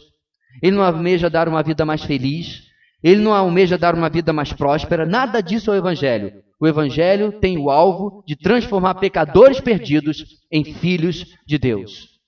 [0.63, 2.63] ele não almeja dar uma vida mais feliz,
[3.03, 6.43] ele não almeja dar uma vida mais próspera, nada disso é o Evangelho.
[6.61, 12.21] O Evangelho tem o alvo de transformar pecadores perdidos em filhos de Deus.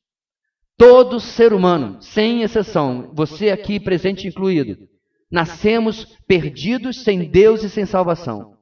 [0.78, 4.76] Todo ser humano, sem exceção, você aqui presente incluído,
[5.30, 8.56] nascemos perdidos sem Deus e sem salvação.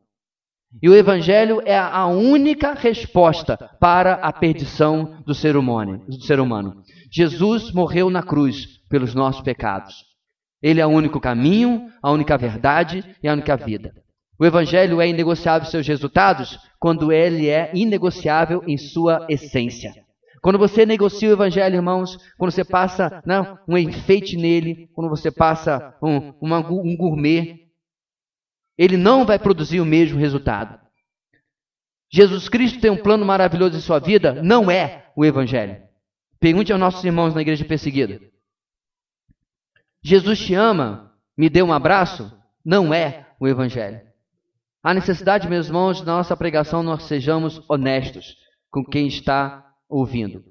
[0.82, 6.04] E o Evangelho é a única resposta para a perdição do ser humano.
[6.06, 6.82] Do ser humano.
[7.10, 9.94] Jesus morreu na cruz pelos nossos pecados.
[10.62, 13.92] Ele é o único caminho, a única verdade e a única vida.
[14.40, 19.92] O Evangelho é inegociável em seus resultados quando ele é inegociável em sua essência.
[20.40, 25.30] Quando você negocia o Evangelho, irmãos, quando você passa não, um enfeite nele, quando você
[25.30, 27.66] passa um, uma, um gourmet,
[28.78, 30.80] ele não vai produzir o mesmo resultado.
[32.10, 34.42] Jesus Cristo tem um plano maravilhoso em sua vida?
[34.42, 35.82] Não é o Evangelho.
[36.40, 38.18] Pergunte aos nossos irmãos na igreja perseguida.
[40.02, 42.34] Jesus te ama, me dê um abraço?
[42.64, 44.09] Não é o Evangelho.
[44.82, 48.34] Há necessidade, meus irmãos, na nossa pregação nós sejamos honestos
[48.70, 50.42] com quem está ouvindo.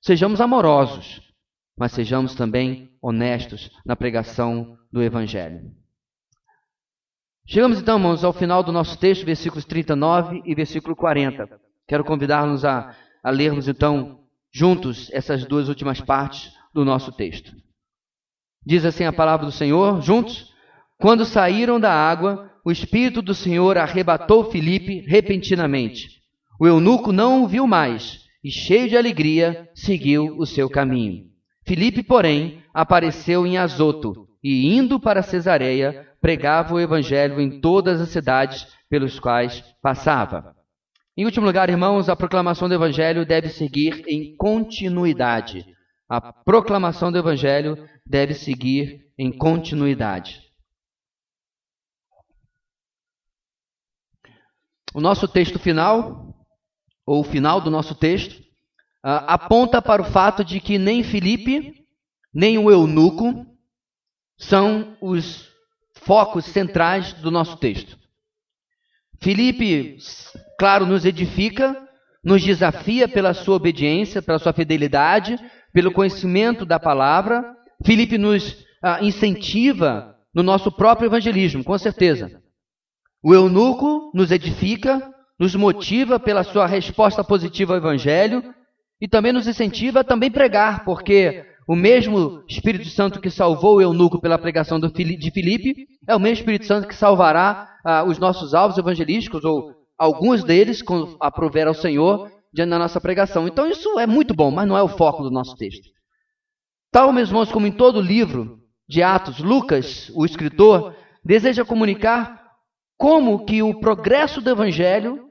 [0.00, 1.20] Sejamos amorosos,
[1.76, 5.70] mas sejamos também honestos na pregação do Evangelho.
[7.46, 11.60] Chegamos então, irmãos, ao final do nosso texto, versículos 39 e versículo 40.
[11.86, 17.52] Quero convidar-nos a, a lermos então juntos essas duas últimas partes do nosso texto.
[18.64, 20.54] Diz assim a palavra do Senhor, juntos:
[20.98, 26.22] Quando saíram da água, o Espírito do Senhor arrebatou Filipe repentinamente.
[26.58, 31.26] O eunuco não o viu mais e, cheio de alegria, seguiu o seu caminho.
[31.66, 38.08] Filipe, porém, apareceu em Azoto e, indo para Cesareia, pregava o evangelho em todas as
[38.08, 40.54] cidades pelos quais passava.
[41.16, 45.66] Em último lugar, irmãos, a proclamação do evangelho deve seguir em continuidade.
[46.08, 50.43] A proclamação do evangelho deve seguir em continuidade.
[54.94, 56.32] O nosso texto final,
[57.04, 58.38] ou o final do nosso texto,
[59.04, 61.84] uh, aponta para o fato de que nem Filipe,
[62.32, 63.44] nem o eunuco
[64.38, 65.48] são os
[65.94, 67.98] focos centrais do nosso texto.
[69.20, 69.96] Filipe,
[70.60, 71.76] claro, nos edifica,
[72.22, 75.36] nos desafia pela sua obediência, pela sua fidelidade,
[75.72, 77.44] pelo conhecimento da palavra.
[77.84, 82.43] Filipe nos ah, incentiva no nosso próprio evangelismo, com certeza.
[83.24, 85.00] O eunuco nos edifica,
[85.40, 88.54] nos motiva pela sua resposta positiva ao evangelho
[89.00, 93.80] e também nos incentiva a também pregar, porque o mesmo Espírito Santo que salvou o
[93.80, 94.90] eunuco pela pregação de
[95.30, 100.44] Filipe é o mesmo Espírito Santo que salvará ah, os nossos alvos evangelísticos, ou alguns
[100.44, 103.48] deles, quando aprover ao Senhor, diante da nossa pregação.
[103.48, 105.88] Então isso é muito bom, mas não é o foco do nosso texto.
[106.92, 110.94] Tal, meus irmãos, como em todo o livro de Atos, Lucas, o escritor,
[111.24, 112.43] deseja comunicar
[112.96, 115.30] como que o progresso do Evangelho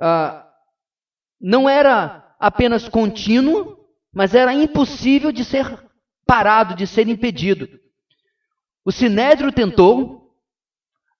[0.00, 0.48] ah,
[1.40, 3.76] não era apenas contínuo,
[4.12, 5.66] mas era impossível de ser
[6.26, 7.68] parado, de ser impedido.
[8.84, 10.32] O Sinédrio tentou,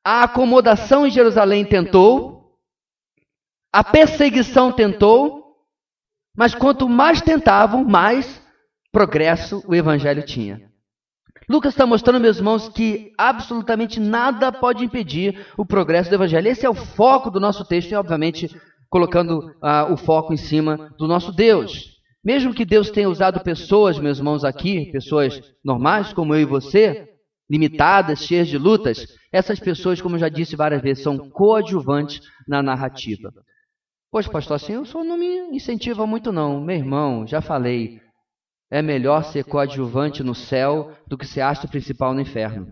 [0.04, 2.56] a acomodação em Jerusalém tentou,
[3.72, 5.56] a perseguição tentou,
[6.36, 8.40] mas quanto mais tentavam, mais
[8.90, 10.67] progresso o evangelho tinha.
[11.48, 16.48] Lucas está mostrando, meus irmãos, que absolutamente nada pode impedir o progresso do evangelho.
[16.48, 18.54] Esse é o foco do nosso texto e, obviamente,
[18.90, 21.96] colocando uh, o foco em cima do nosso Deus.
[22.22, 27.08] Mesmo que Deus tenha usado pessoas, meus irmãos, aqui, pessoas normais como eu e você,
[27.48, 32.62] limitadas, cheias de lutas, essas pessoas, como eu já disse várias vezes, são coadjuvantes na
[32.62, 33.32] narrativa.
[34.10, 36.60] Poxa, pastor, assim eu não me incentiva muito não.
[36.60, 38.00] Meu irmão, já falei,
[38.70, 42.68] é melhor ser coadjuvante no céu do que ser astro principal no inferno.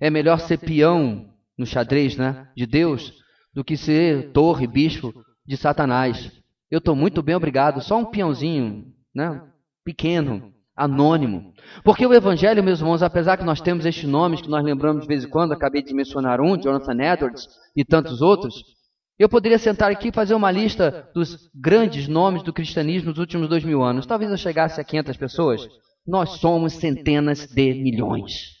[0.00, 3.12] É melhor ser peão no xadrez né, de Deus
[3.52, 5.12] do que ser torre, bispo
[5.46, 6.32] de Satanás.
[6.70, 7.80] Eu estou muito bem, obrigado.
[7.80, 9.40] Só um peãozinho, né?
[9.84, 11.52] pequeno, anônimo.
[11.84, 15.08] Porque o Evangelho, meus irmãos, apesar que nós temos estes nomes que nós lembramos de
[15.08, 17.46] vez em quando, acabei de mencionar um, Jonathan Edwards
[17.76, 18.73] e tantos outros,
[19.18, 23.48] eu poderia sentar aqui e fazer uma lista dos grandes nomes do cristianismo nos últimos
[23.48, 24.06] dois mil anos.
[24.06, 25.68] Talvez eu chegasse a 500 pessoas.
[26.06, 28.54] Nós somos centenas de milhões.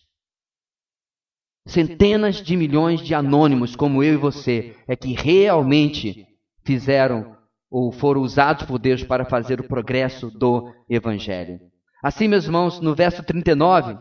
[1.66, 6.26] Centenas de milhões de anônimos, como eu e você, é que realmente
[6.64, 7.36] fizeram
[7.70, 11.58] ou foram usados por Deus para fazer o progresso do Evangelho.
[12.02, 13.98] Assim, meus irmãos, no verso 39,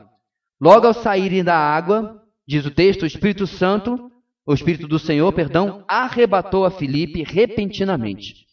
[0.61, 4.11] logo ao saírem da água, diz o texto, o Espírito Santo,
[4.45, 8.45] o Espírito do Senhor, perdão, arrebatou a Filipe repentinamente.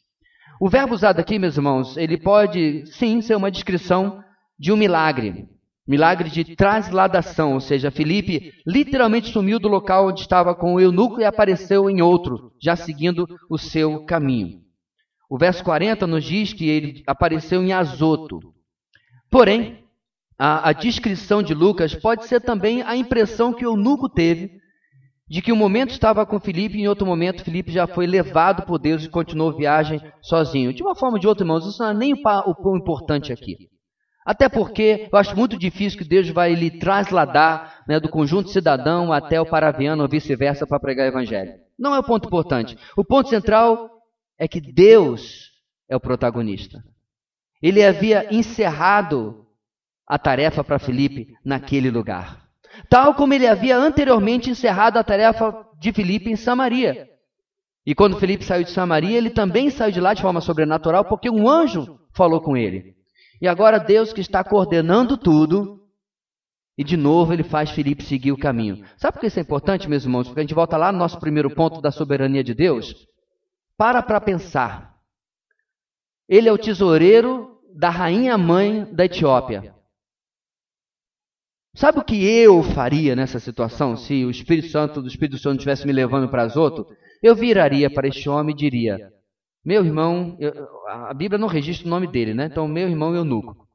[0.61, 4.23] O verbo usado aqui, meus irmãos, ele pode sim ser uma descrição
[4.59, 5.49] de um milagre.
[5.89, 11.21] Milagre de transladação, ou seja, Filipe literalmente sumiu do local onde estava com o eunuco
[11.21, 14.61] e apareceu em outro, já seguindo o seu caminho.
[15.29, 18.39] O verso 40 nos diz que ele apareceu em Azoto.
[19.31, 19.85] Porém,
[20.39, 24.60] a, a descrição de Lucas pode ser também a impressão que o eunuco teve
[25.31, 28.67] de que um momento estava com Filipe e em outro momento Filipe já foi levado
[28.67, 30.73] por Deus e continuou viagem sozinho.
[30.75, 33.71] De uma forma ou de outra, irmãos, isso não é nem o pão importante aqui.
[34.27, 39.13] Até porque eu acho muito difícil que Deus vai lhe trasladar né, do conjunto cidadão
[39.13, 41.53] até o paraviano ou vice-versa para pregar o evangelho.
[41.79, 42.77] Não é o ponto importante.
[42.97, 43.89] O ponto central
[44.37, 45.53] é que Deus
[45.89, 46.83] é o protagonista.
[47.63, 49.47] Ele havia encerrado
[50.09, 52.40] a tarefa para Filipe naquele lugar.
[52.89, 57.09] Tal como ele havia anteriormente encerrado a tarefa de Filipe em Samaria.
[57.85, 61.31] E quando Filipe saiu de Samaria, ele também saiu de lá de forma sobrenatural, porque
[61.31, 62.95] um anjo falou com ele.
[63.41, 65.81] E agora Deus que está coordenando tudo,
[66.77, 68.85] e de novo ele faz Filipe seguir o caminho.
[68.97, 70.27] Sabe por que isso é importante, meus irmãos?
[70.27, 72.95] Porque a gente volta lá no nosso primeiro ponto da soberania de Deus.
[73.77, 74.95] Para para pensar.
[76.29, 79.75] Ele é o tesoureiro da rainha mãe da Etiópia.
[81.75, 85.87] Sabe o que eu faria nessa situação se o Espírito Santo do Espírito Santo estivesse
[85.87, 86.87] me levando para as outras?
[87.23, 89.13] Eu viraria para este homem e diria:
[89.65, 90.53] Meu irmão, eu,
[90.89, 92.47] a Bíblia não registra o nome dele, né?
[92.47, 93.69] Então, meu irmão eunuco.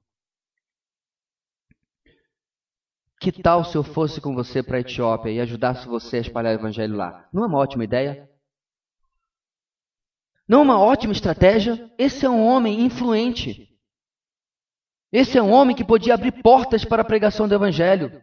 [3.20, 6.54] Que tal se eu fosse com você para a Etiópia e ajudasse você a espalhar
[6.56, 7.28] o evangelho lá?
[7.34, 8.30] Não é uma ótima ideia?
[10.48, 11.92] Não é uma ótima estratégia?
[11.98, 13.75] Esse é um homem influente.
[15.16, 18.22] Esse é um homem que podia abrir portas para a pregação do Evangelho.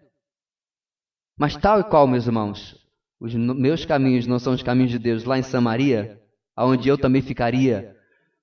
[1.38, 2.76] Mas, tal e qual, meus irmãos,
[3.18, 6.20] os meus caminhos não são os caminhos de Deus lá em Samaria,
[6.54, 7.96] aonde eu também ficaria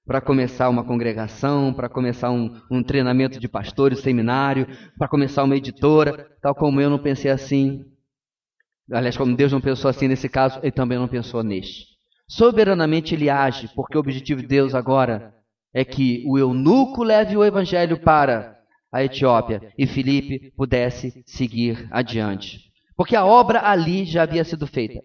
[0.04, 4.66] para começar uma congregação, para começar um, um, treinamento de pastores, seminário,
[4.98, 7.86] para começar uma editora, tal como eu não pensei assim.
[8.92, 11.86] Aliás, como Deus não pensou assim nesse caso, ele também não pensou neste.
[12.28, 15.39] Soberanamente ele age, porque o objetivo de Deus agora
[15.74, 18.58] é que o eunuco leve o evangelho para
[18.92, 22.70] a Etiópia e Filipe pudesse seguir adiante.
[22.96, 25.00] Porque a obra ali já havia sido feita.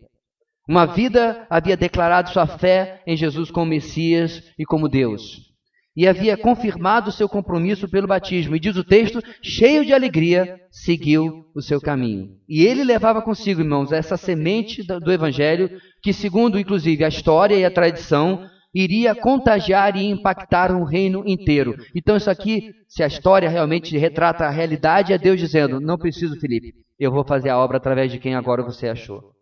[0.68, 5.52] Uma vida havia declarado sua fé em Jesus como Messias e como Deus.
[5.96, 8.56] E havia confirmado seu compromisso pelo batismo.
[8.56, 12.30] E diz o texto, cheio de alegria, seguiu o seu caminho.
[12.48, 15.70] E ele levava consigo, irmãos, essa semente do Evangelho,
[16.02, 18.44] que, segundo inclusive a história e a tradição,
[18.74, 21.76] iria contagiar e impactar um reino inteiro.
[21.94, 26.38] Então, isso aqui, se a história realmente retrata a realidade, é Deus dizendo: Não preciso,
[26.40, 29.32] Felipe, eu vou fazer a obra através de quem agora você achou,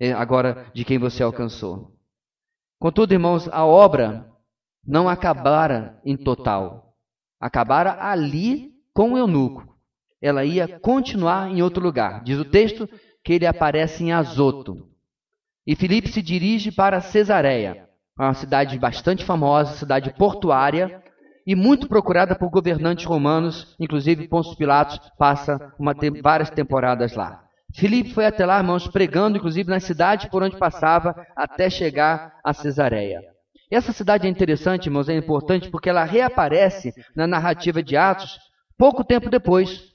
[0.00, 1.92] é, agora de quem você alcançou.
[2.78, 4.26] Contudo, irmãos, a obra
[4.86, 6.94] não acabara em total,
[7.38, 9.68] acabara ali com o eunuco.
[10.22, 12.22] Ela ia continuar em outro lugar.
[12.24, 12.88] Diz o texto
[13.24, 14.86] que ele aparece em Azoto.
[15.66, 17.89] E Filipe se dirige para Cesareia
[18.24, 21.02] uma cidade bastante famosa, cidade portuária
[21.46, 27.42] e muito procurada por governantes romanos, inclusive Pôncio Pilatos passa uma, várias temporadas lá.
[27.74, 32.52] Filipe foi até lá, irmãos, pregando, inclusive na cidade por onde passava, até chegar a
[32.52, 33.22] Cesareia.
[33.70, 38.38] Essa cidade é interessante, irmãos, é importante porque ela reaparece na narrativa de Atos
[38.76, 39.94] pouco tempo depois.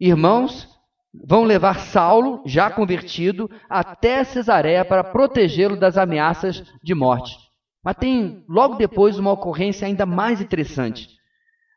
[0.00, 0.73] Irmãos
[1.22, 7.36] vão levar Saulo, já convertido, até Cesareia para protegê-lo das ameaças de morte.
[7.84, 11.08] Mas tem logo depois uma ocorrência ainda mais interessante.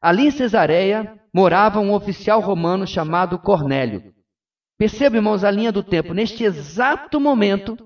[0.02, 4.14] Ali em Cesareia morava um oficial romano chamado Cornélio.
[4.78, 6.14] Perceba, irmãos, a linha do tempo.
[6.14, 7.78] Neste exato momento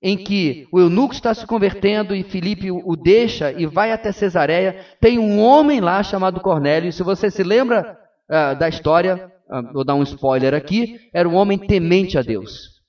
[0.00, 4.84] em que o eunuco está se convertendo e Filipe o deixa e vai até Cesareia,
[5.00, 6.92] tem um homem lá chamado Cornélio.
[6.92, 7.96] Se você se lembra
[8.28, 9.30] uh, da história,
[9.72, 12.80] vou dar um spoiler aqui, era um homem temente a Deus.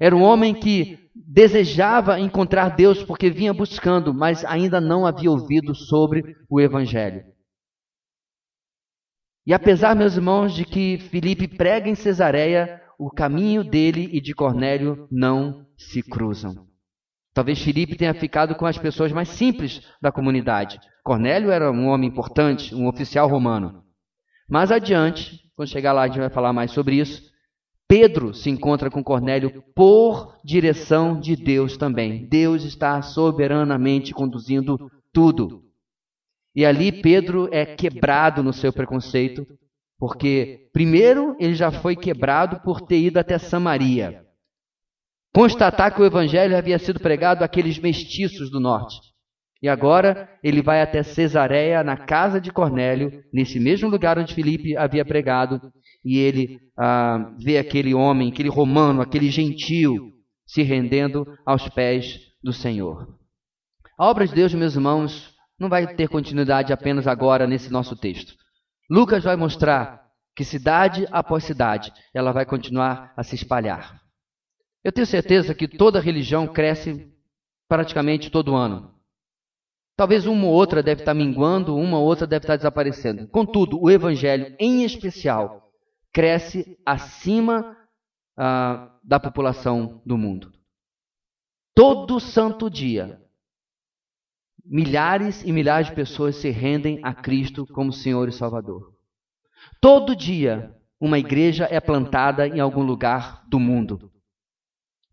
[0.00, 5.74] Era um homem que desejava encontrar Deus porque vinha buscando, mas ainda não havia ouvido
[5.74, 7.22] sobre o Evangelho.
[9.46, 14.34] E apesar, meus irmãos, de que Filipe prega em Cesareia, o caminho dele e de
[14.34, 16.66] Cornélio não se cruzam.
[17.34, 20.78] Talvez Filipe tenha ficado com as pessoas mais simples da comunidade.
[21.02, 23.82] Cornélio era um homem importante, um oficial romano.
[24.48, 27.30] Mais adiante, quando chegar lá, a gente vai falar mais sobre isso.
[27.86, 32.26] Pedro se encontra com Cornélio por direção de Deus também.
[32.26, 35.62] Deus está soberanamente conduzindo tudo.
[36.54, 39.46] E ali Pedro é quebrado no seu preconceito,
[39.98, 44.24] porque, primeiro, ele já foi quebrado por ter ido até Samaria.
[45.34, 49.11] Constatar que o evangelho havia sido pregado àqueles mestiços do norte.
[49.62, 54.76] E agora ele vai até Cesareia, na casa de Cornélio, nesse mesmo lugar onde Filipe
[54.76, 55.60] havia pregado,
[56.04, 60.10] e ele ah, vê aquele homem, aquele romano, aquele gentio,
[60.44, 63.16] se rendendo aos pés do Senhor.
[63.96, 68.34] A obra de Deus, meus irmãos, não vai ter continuidade apenas agora nesse nosso texto.
[68.90, 70.02] Lucas vai mostrar
[70.34, 74.00] que cidade após cidade ela vai continuar a se espalhar.
[74.82, 77.08] Eu tenho certeza que toda religião cresce
[77.68, 78.92] praticamente todo ano.
[80.02, 83.28] Talvez uma ou outra deve estar minguando, uma ou outra deve estar desaparecendo.
[83.28, 85.70] Contudo, o Evangelho, em especial,
[86.12, 87.76] cresce acima
[88.36, 90.52] ah, da população do mundo.
[91.72, 93.22] Todo santo dia,
[94.64, 98.92] milhares e milhares de pessoas se rendem a Cristo como Senhor e Salvador.
[99.80, 104.11] Todo dia, uma igreja é plantada em algum lugar do mundo.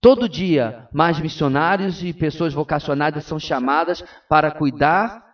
[0.02, 5.26] Todo dia, mais missionários e pessoas vocacionadas são chamadas para cuidar,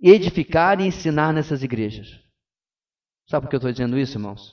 [0.00, 2.08] edificar e ensinar nessas igrejas.
[3.28, 4.52] Sabe por que eu estou dizendo isso, irmãos?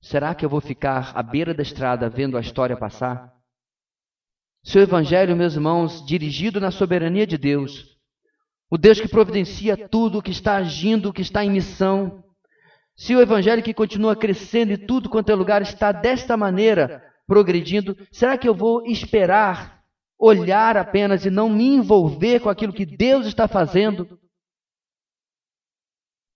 [0.00, 3.30] Será que eu vou ficar à beira da estrada vendo a história passar?
[4.62, 7.94] Seu evangelho, meus irmãos, dirigido na soberania de Deus,
[8.70, 12.24] o Deus que providencia tudo, que está agindo, que está em missão,
[12.96, 17.96] se o evangelho que continua crescendo e tudo quanto é lugar está desta maneira progredindo,
[18.12, 19.82] será que eu vou esperar,
[20.18, 24.18] olhar apenas e não me envolver com aquilo que Deus está fazendo?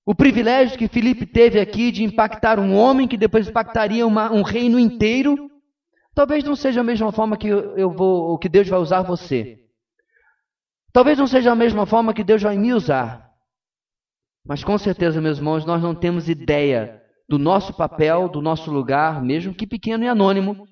[0.06, 4.42] O privilégio que Filipe teve aqui de impactar um homem que depois impactaria uma, um
[4.42, 5.50] reino inteiro,
[6.14, 9.58] talvez não seja a mesma forma que eu vou, que Deus vai usar você.
[10.92, 13.28] Talvez não seja a mesma forma que Deus vai me usar.
[14.46, 19.22] Mas com certeza, meus irmãos, nós não temos ideia do nosso papel, do nosso lugar,
[19.22, 20.66] mesmo que pequeno e anônimo,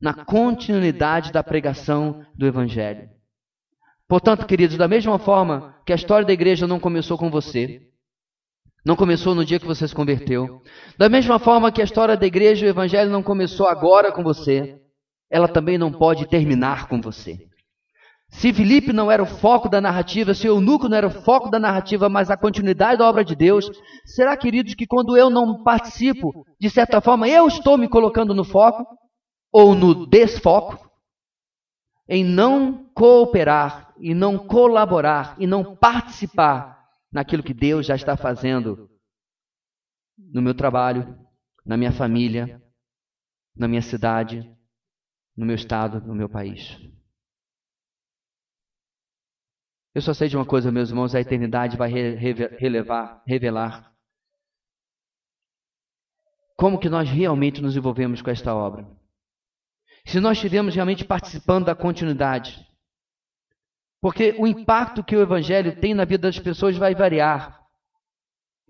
[0.00, 3.08] na continuidade da pregação do Evangelho.
[4.08, 7.80] Portanto, queridos, da mesma forma que a história da igreja não começou com você,
[8.84, 10.60] não começou no dia que você se converteu.
[10.98, 14.22] Da mesma forma que a história da igreja e o evangelho não começou agora com
[14.22, 14.78] você,
[15.30, 17.38] ela também não pode terminar com você.
[18.28, 21.58] Se Filipe não era o foco da narrativa, se eunuco não era o foco da
[21.58, 23.70] narrativa, mas a continuidade da obra de Deus,
[24.04, 28.44] será, queridos, que quando eu não participo, de certa forma, eu estou me colocando no
[28.44, 28.84] foco
[29.54, 30.90] ou no desfoco?
[32.08, 38.90] Em não cooperar e não colaborar e não participar naquilo que Deus já está fazendo
[40.18, 41.16] no meu trabalho,
[41.64, 42.60] na minha família,
[43.56, 44.42] na minha cidade,
[45.36, 46.76] no meu estado, no meu país.
[49.94, 53.94] Eu só sei de uma coisa, meus irmãos, a eternidade vai relevar, revelar
[56.56, 59.03] como que nós realmente nos envolvemos com esta obra.
[60.06, 62.66] Se nós estivermos realmente participando da continuidade,
[64.00, 67.58] porque o impacto que o Evangelho tem na vida das pessoas vai variar.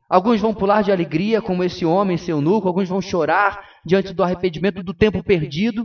[0.08, 4.22] Alguns vão pular de alegria, como esse homem, seu nuco, alguns vão chorar diante do
[4.22, 5.84] arrependimento do tempo perdido.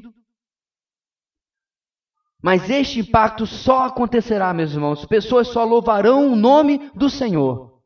[2.42, 5.06] Mas este impacto só acontecerá, meus irmãos.
[5.06, 7.82] Pessoas só louvarão o nome do Senhor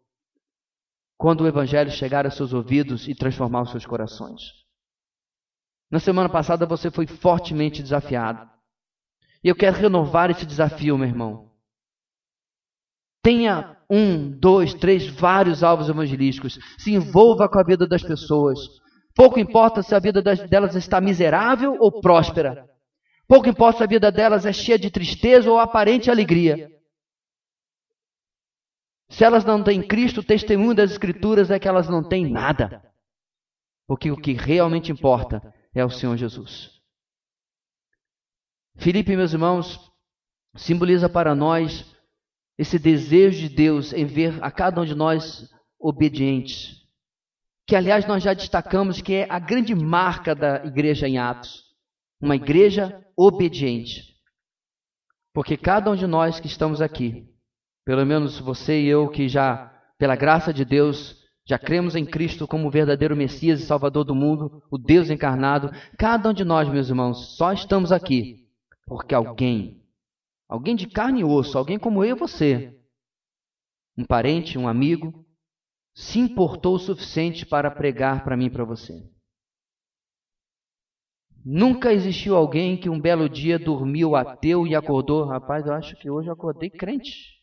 [1.18, 4.63] quando o Evangelho chegar a seus ouvidos e transformar os seus corações.
[5.94, 8.50] Na semana passada você foi fortemente desafiado.
[9.44, 11.52] E eu quero renovar esse desafio, meu irmão.
[13.22, 16.58] Tenha um, dois, três, vários alvos evangelísticos.
[16.80, 18.60] Se envolva com a vida das pessoas.
[19.14, 22.68] Pouco importa se a vida delas está miserável ou próspera.
[23.28, 26.72] Pouco importa se a vida delas é cheia de tristeza ou aparente alegria.
[29.12, 32.82] Se elas não têm Cristo, o testemunho das Escrituras é que elas não têm nada.
[33.88, 36.72] Porque o que realmente importa é o Senhor Jesus.
[38.78, 39.80] Filipe, meus irmãos,
[40.56, 41.86] simboliza para nós
[42.58, 45.50] esse desejo de Deus em ver a cada um de nós
[45.80, 46.82] obedientes.
[47.68, 51.64] Que, aliás, nós já destacamos que é a grande marca da igreja em Atos.
[52.22, 54.14] Uma igreja obediente.
[55.34, 57.28] Porque cada um de nós que estamos aqui,
[57.86, 62.48] pelo menos você e eu que já, pela graça de Deus, já cremos em Cristo
[62.48, 66.70] como o verdadeiro Messias e Salvador do mundo, o Deus encarnado, cada um de nós,
[66.70, 68.48] meus irmãos, só estamos aqui
[68.86, 69.84] porque alguém
[70.54, 72.80] Alguém de carne e osso, alguém como eu e você,
[73.98, 75.26] um parente, um amigo,
[75.96, 78.94] se importou o suficiente para pregar para mim e para você.
[81.44, 86.08] Nunca existiu alguém que um belo dia dormiu ateu e acordou, rapaz, eu acho que
[86.08, 87.43] hoje eu acordei crente.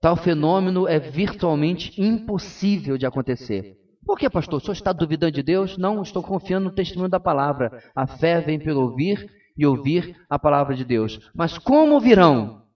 [0.00, 3.76] Tal fenômeno é virtualmente impossível de acontecer.
[4.04, 4.58] Por que, pastor?
[4.58, 5.76] O senhor está duvidando de Deus?
[5.76, 7.82] Não, estou confiando no testemunho da palavra.
[7.94, 11.30] A fé vem pelo ouvir e ouvir a palavra de Deus.
[11.34, 12.66] Mas como virão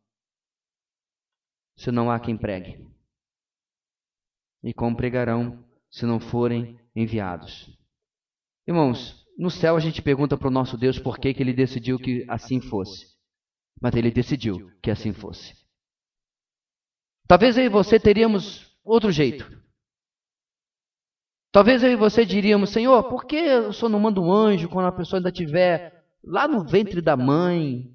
[1.77, 2.87] se não há quem pregue?
[4.63, 7.71] E como pregarão se não forem enviados?
[8.67, 11.99] Irmãos, no céu a gente pergunta para o nosso Deus por que, que ele decidiu
[11.99, 13.07] que assim fosse.
[13.81, 15.62] Mas ele decidiu que assim fosse.
[17.27, 19.51] Talvez eu e você teríamos outro jeito.
[21.53, 24.87] Talvez eu e você diríamos, Senhor, por que o Senhor não manda um anjo quando
[24.87, 27.91] a pessoa ainda estiver lá no ventre da mãe.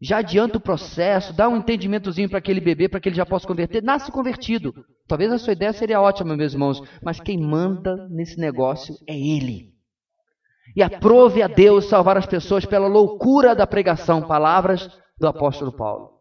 [0.00, 3.46] Já adianta o processo, dá um entendimentozinho para aquele bebê, para que ele já possa
[3.46, 3.82] converter.
[3.82, 4.72] Nasce convertido.
[5.08, 9.72] Talvez a sua ideia seria ótima, meus irmãos, mas quem manda nesse negócio é Ele.
[10.76, 16.17] E aprove a Deus salvar as pessoas pela loucura da pregação, palavras do apóstolo Paulo.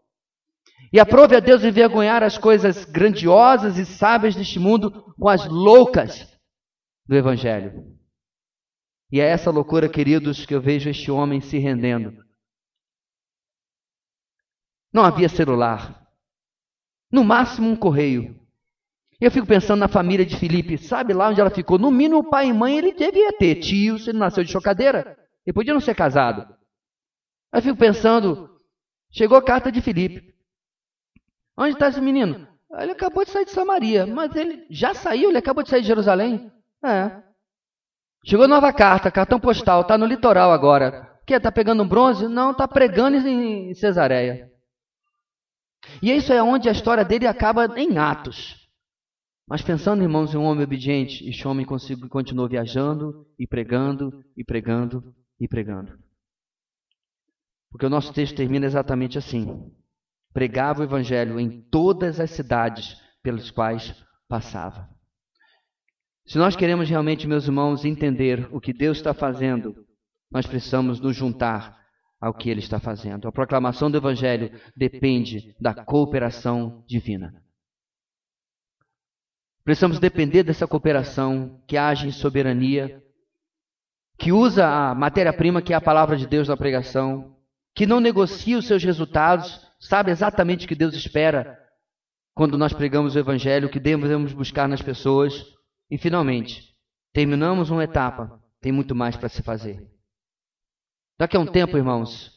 [0.98, 6.28] E aprove a Deus envergonhar as coisas grandiosas e sábias deste mundo com as loucas
[7.06, 7.96] do Evangelho.
[9.12, 12.18] E é essa loucura, queridos, que eu vejo este homem se rendendo.
[14.92, 16.04] Não havia celular.
[17.12, 18.36] No máximo um correio.
[19.22, 21.78] Eu fico pensando na família de Felipe, sabe lá onde ela ficou?
[21.78, 23.58] No mínimo, o pai e mãe ele devia ter.
[23.58, 25.16] Tios, ele nasceu de chocadeira.
[25.46, 26.52] Ele podia não ser casado.
[27.54, 28.50] Eu fico pensando,
[29.12, 30.36] chegou a carta de Felipe.
[31.58, 32.48] Onde está esse menino?
[32.80, 35.88] Ele acabou de sair de Samaria, mas ele já saiu, ele acabou de sair de
[35.88, 36.52] Jerusalém.
[36.84, 37.24] É.
[38.26, 41.18] Chegou nova carta, cartão postal, está no litoral agora.
[41.26, 41.34] Que?
[41.34, 42.28] Está pegando um bronze?
[42.28, 44.52] Não, está pregando em Cesareia.
[46.02, 48.68] E isso é onde a história dele acaba em Atos.
[49.48, 55.16] Mas pensando, irmãos, em um homem obediente, este homem continuou viajando e pregando e pregando
[55.40, 55.98] e pregando.
[57.72, 59.72] Porque o nosso texto termina exatamente assim:
[60.34, 63.94] pregava o evangelho em todas as cidades pelas quais
[64.28, 64.90] passava.
[66.26, 69.74] Se nós queremos realmente, meus irmãos, entender o que Deus está fazendo,
[70.30, 71.78] nós precisamos nos juntar
[72.20, 73.28] ao que Ele está fazendo.
[73.28, 77.42] A proclamação do Evangelho depende da cooperação divina.
[79.64, 83.04] Precisamos depender dessa cooperação que age em soberania,
[84.18, 87.36] que usa a matéria-prima que é a palavra de Deus na pregação,
[87.76, 91.58] que não negocia os seus resultados, sabe exatamente o que Deus espera
[92.34, 95.44] quando nós pregamos o Evangelho, o que devemos buscar nas pessoas
[95.90, 96.76] e finalmente,
[97.14, 99.90] terminamos uma etapa, tem muito mais para se fazer.
[101.18, 102.32] Daqui a um tempo, irmãos,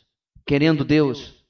[0.47, 1.45] querendo Deus,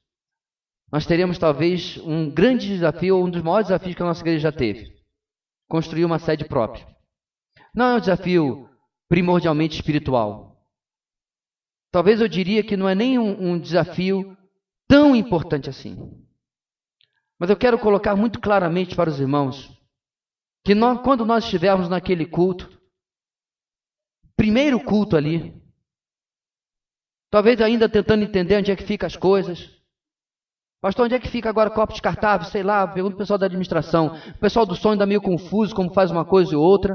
[0.91, 4.53] nós teremos talvez um grande desafio, um dos maiores desafios que a nossa igreja já
[4.53, 4.97] teve:
[5.69, 6.87] construir uma sede própria.
[7.75, 8.69] Não é um desafio
[9.09, 10.61] primordialmente espiritual.
[11.93, 14.37] Talvez eu diria que não é nem um, um desafio
[14.91, 15.97] tão importante assim.
[17.39, 19.71] Mas eu quero colocar muito claramente para os irmãos
[20.67, 22.69] que nós, quando nós estivermos naquele culto,
[24.37, 25.55] primeiro culto ali,
[27.31, 29.71] talvez ainda tentando entender onde é que ficam as coisas.
[30.83, 32.47] Pastor, onde é que fica agora copo descartável?
[32.47, 34.09] Sei lá, pergunta o pessoal da administração.
[34.09, 36.95] O pessoal do som ainda meio confuso, como faz uma coisa e outra.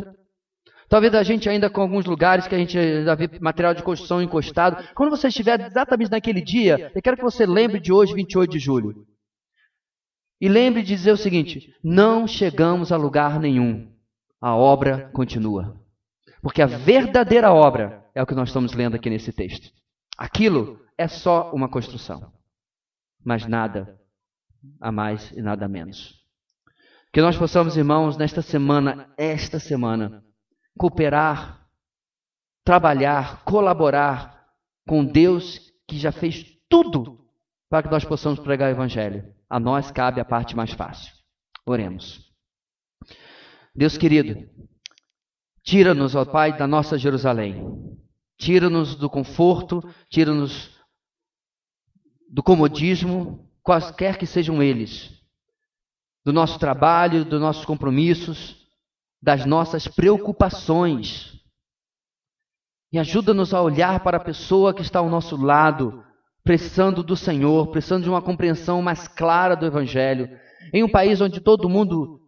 [0.87, 4.21] Talvez a gente ainda com alguns lugares que a gente ainda vê material de construção
[4.21, 4.87] encostado.
[4.93, 8.59] Quando você estiver exatamente naquele dia, eu quero que você lembre de hoje, 28 de
[8.59, 9.05] julho.
[10.39, 13.91] E lembre de dizer o seguinte: não chegamos a lugar nenhum.
[14.39, 15.79] A obra continua.
[16.41, 19.71] Porque a verdadeira obra é o que nós estamos lendo aqui nesse texto.
[20.17, 22.31] Aquilo é só uma construção.
[23.23, 23.99] Mas nada
[24.79, 26.13] a mais e nada a menos.
[27.11, 30.23] Que nós possamos, irmãos, nesta semana, esta semana,
[30.77, 31.67] cooperar,
[32.63, 34.49] trabalhar, colaborar
[34.87, 37.25] com Deus que já fez tudo
[37.69, 39.33] para que nós possamos pregar o Evangelho.
[39.49, 41.13] A nós cabe a parte mais fácil.
[41.65, 42.31] Oremos.
[43.73, 44.47] Deus querido,
[45.63, 47.97] tira-nos, ó Pai, da nossa Jerusalém.
[48.37, 50.71] Tira-nos do conforto, tira-nos
[52.29, 55.11] do comodismo, quaisquer que sejam eles,
[56.23, 58.64] do nosso trabalho, dos nossos compromissos,
[59.25, 61.33] das nossas preocupações.
[62.93, 66.05] E ajuda-nos a olhar para a pessoa que está ao nosso lado,
[66.43, 70.29] precisando do Senhor, precisando de uma compreensão mais clara do Evangelho,
[70.71, 72.21] em um país onde todo mundo,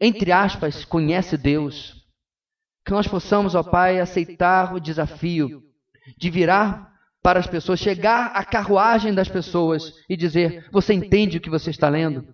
[0.00, 2.02] entre aspas, conhece Deus,
[2.82, 5.62] que nós possamos, ó Pai, aceitar o desafio
[6.16, 6.90] de virar
[7.22, 11.68] para as pessoas, chegar à carruagem das pessoas e dizer: Você entende o que você
[11.68, 12.26] está lendo?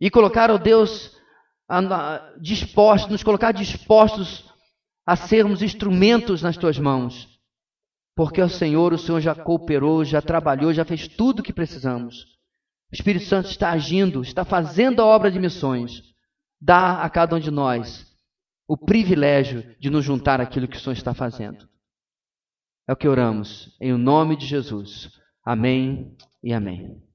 [0.00, 1.19] E colocar, ó Deus,
[2.40, 4.44] dispostos, nos colocar dispostos
[5.06, 7.30] a sermos instrumentos nas tuas mãos
[8.20, 12.24] porque o Senhor, o Senhor já cooperou, já trabalhou, já fez tudo o que precisamos.
[12.92, 16.02] O Espírito Santo está agindo, está fazendo a obra de missões.
[16.60, 18.06] Dá a cada um de nós
[18.68, 21.66] o privilégio de nos juntar àquilo que o Senhor está fazendo.
[22.86, 25.10] É o que oramos, em o nome de Jesus.
[25.42, 27.09] Amém e amém.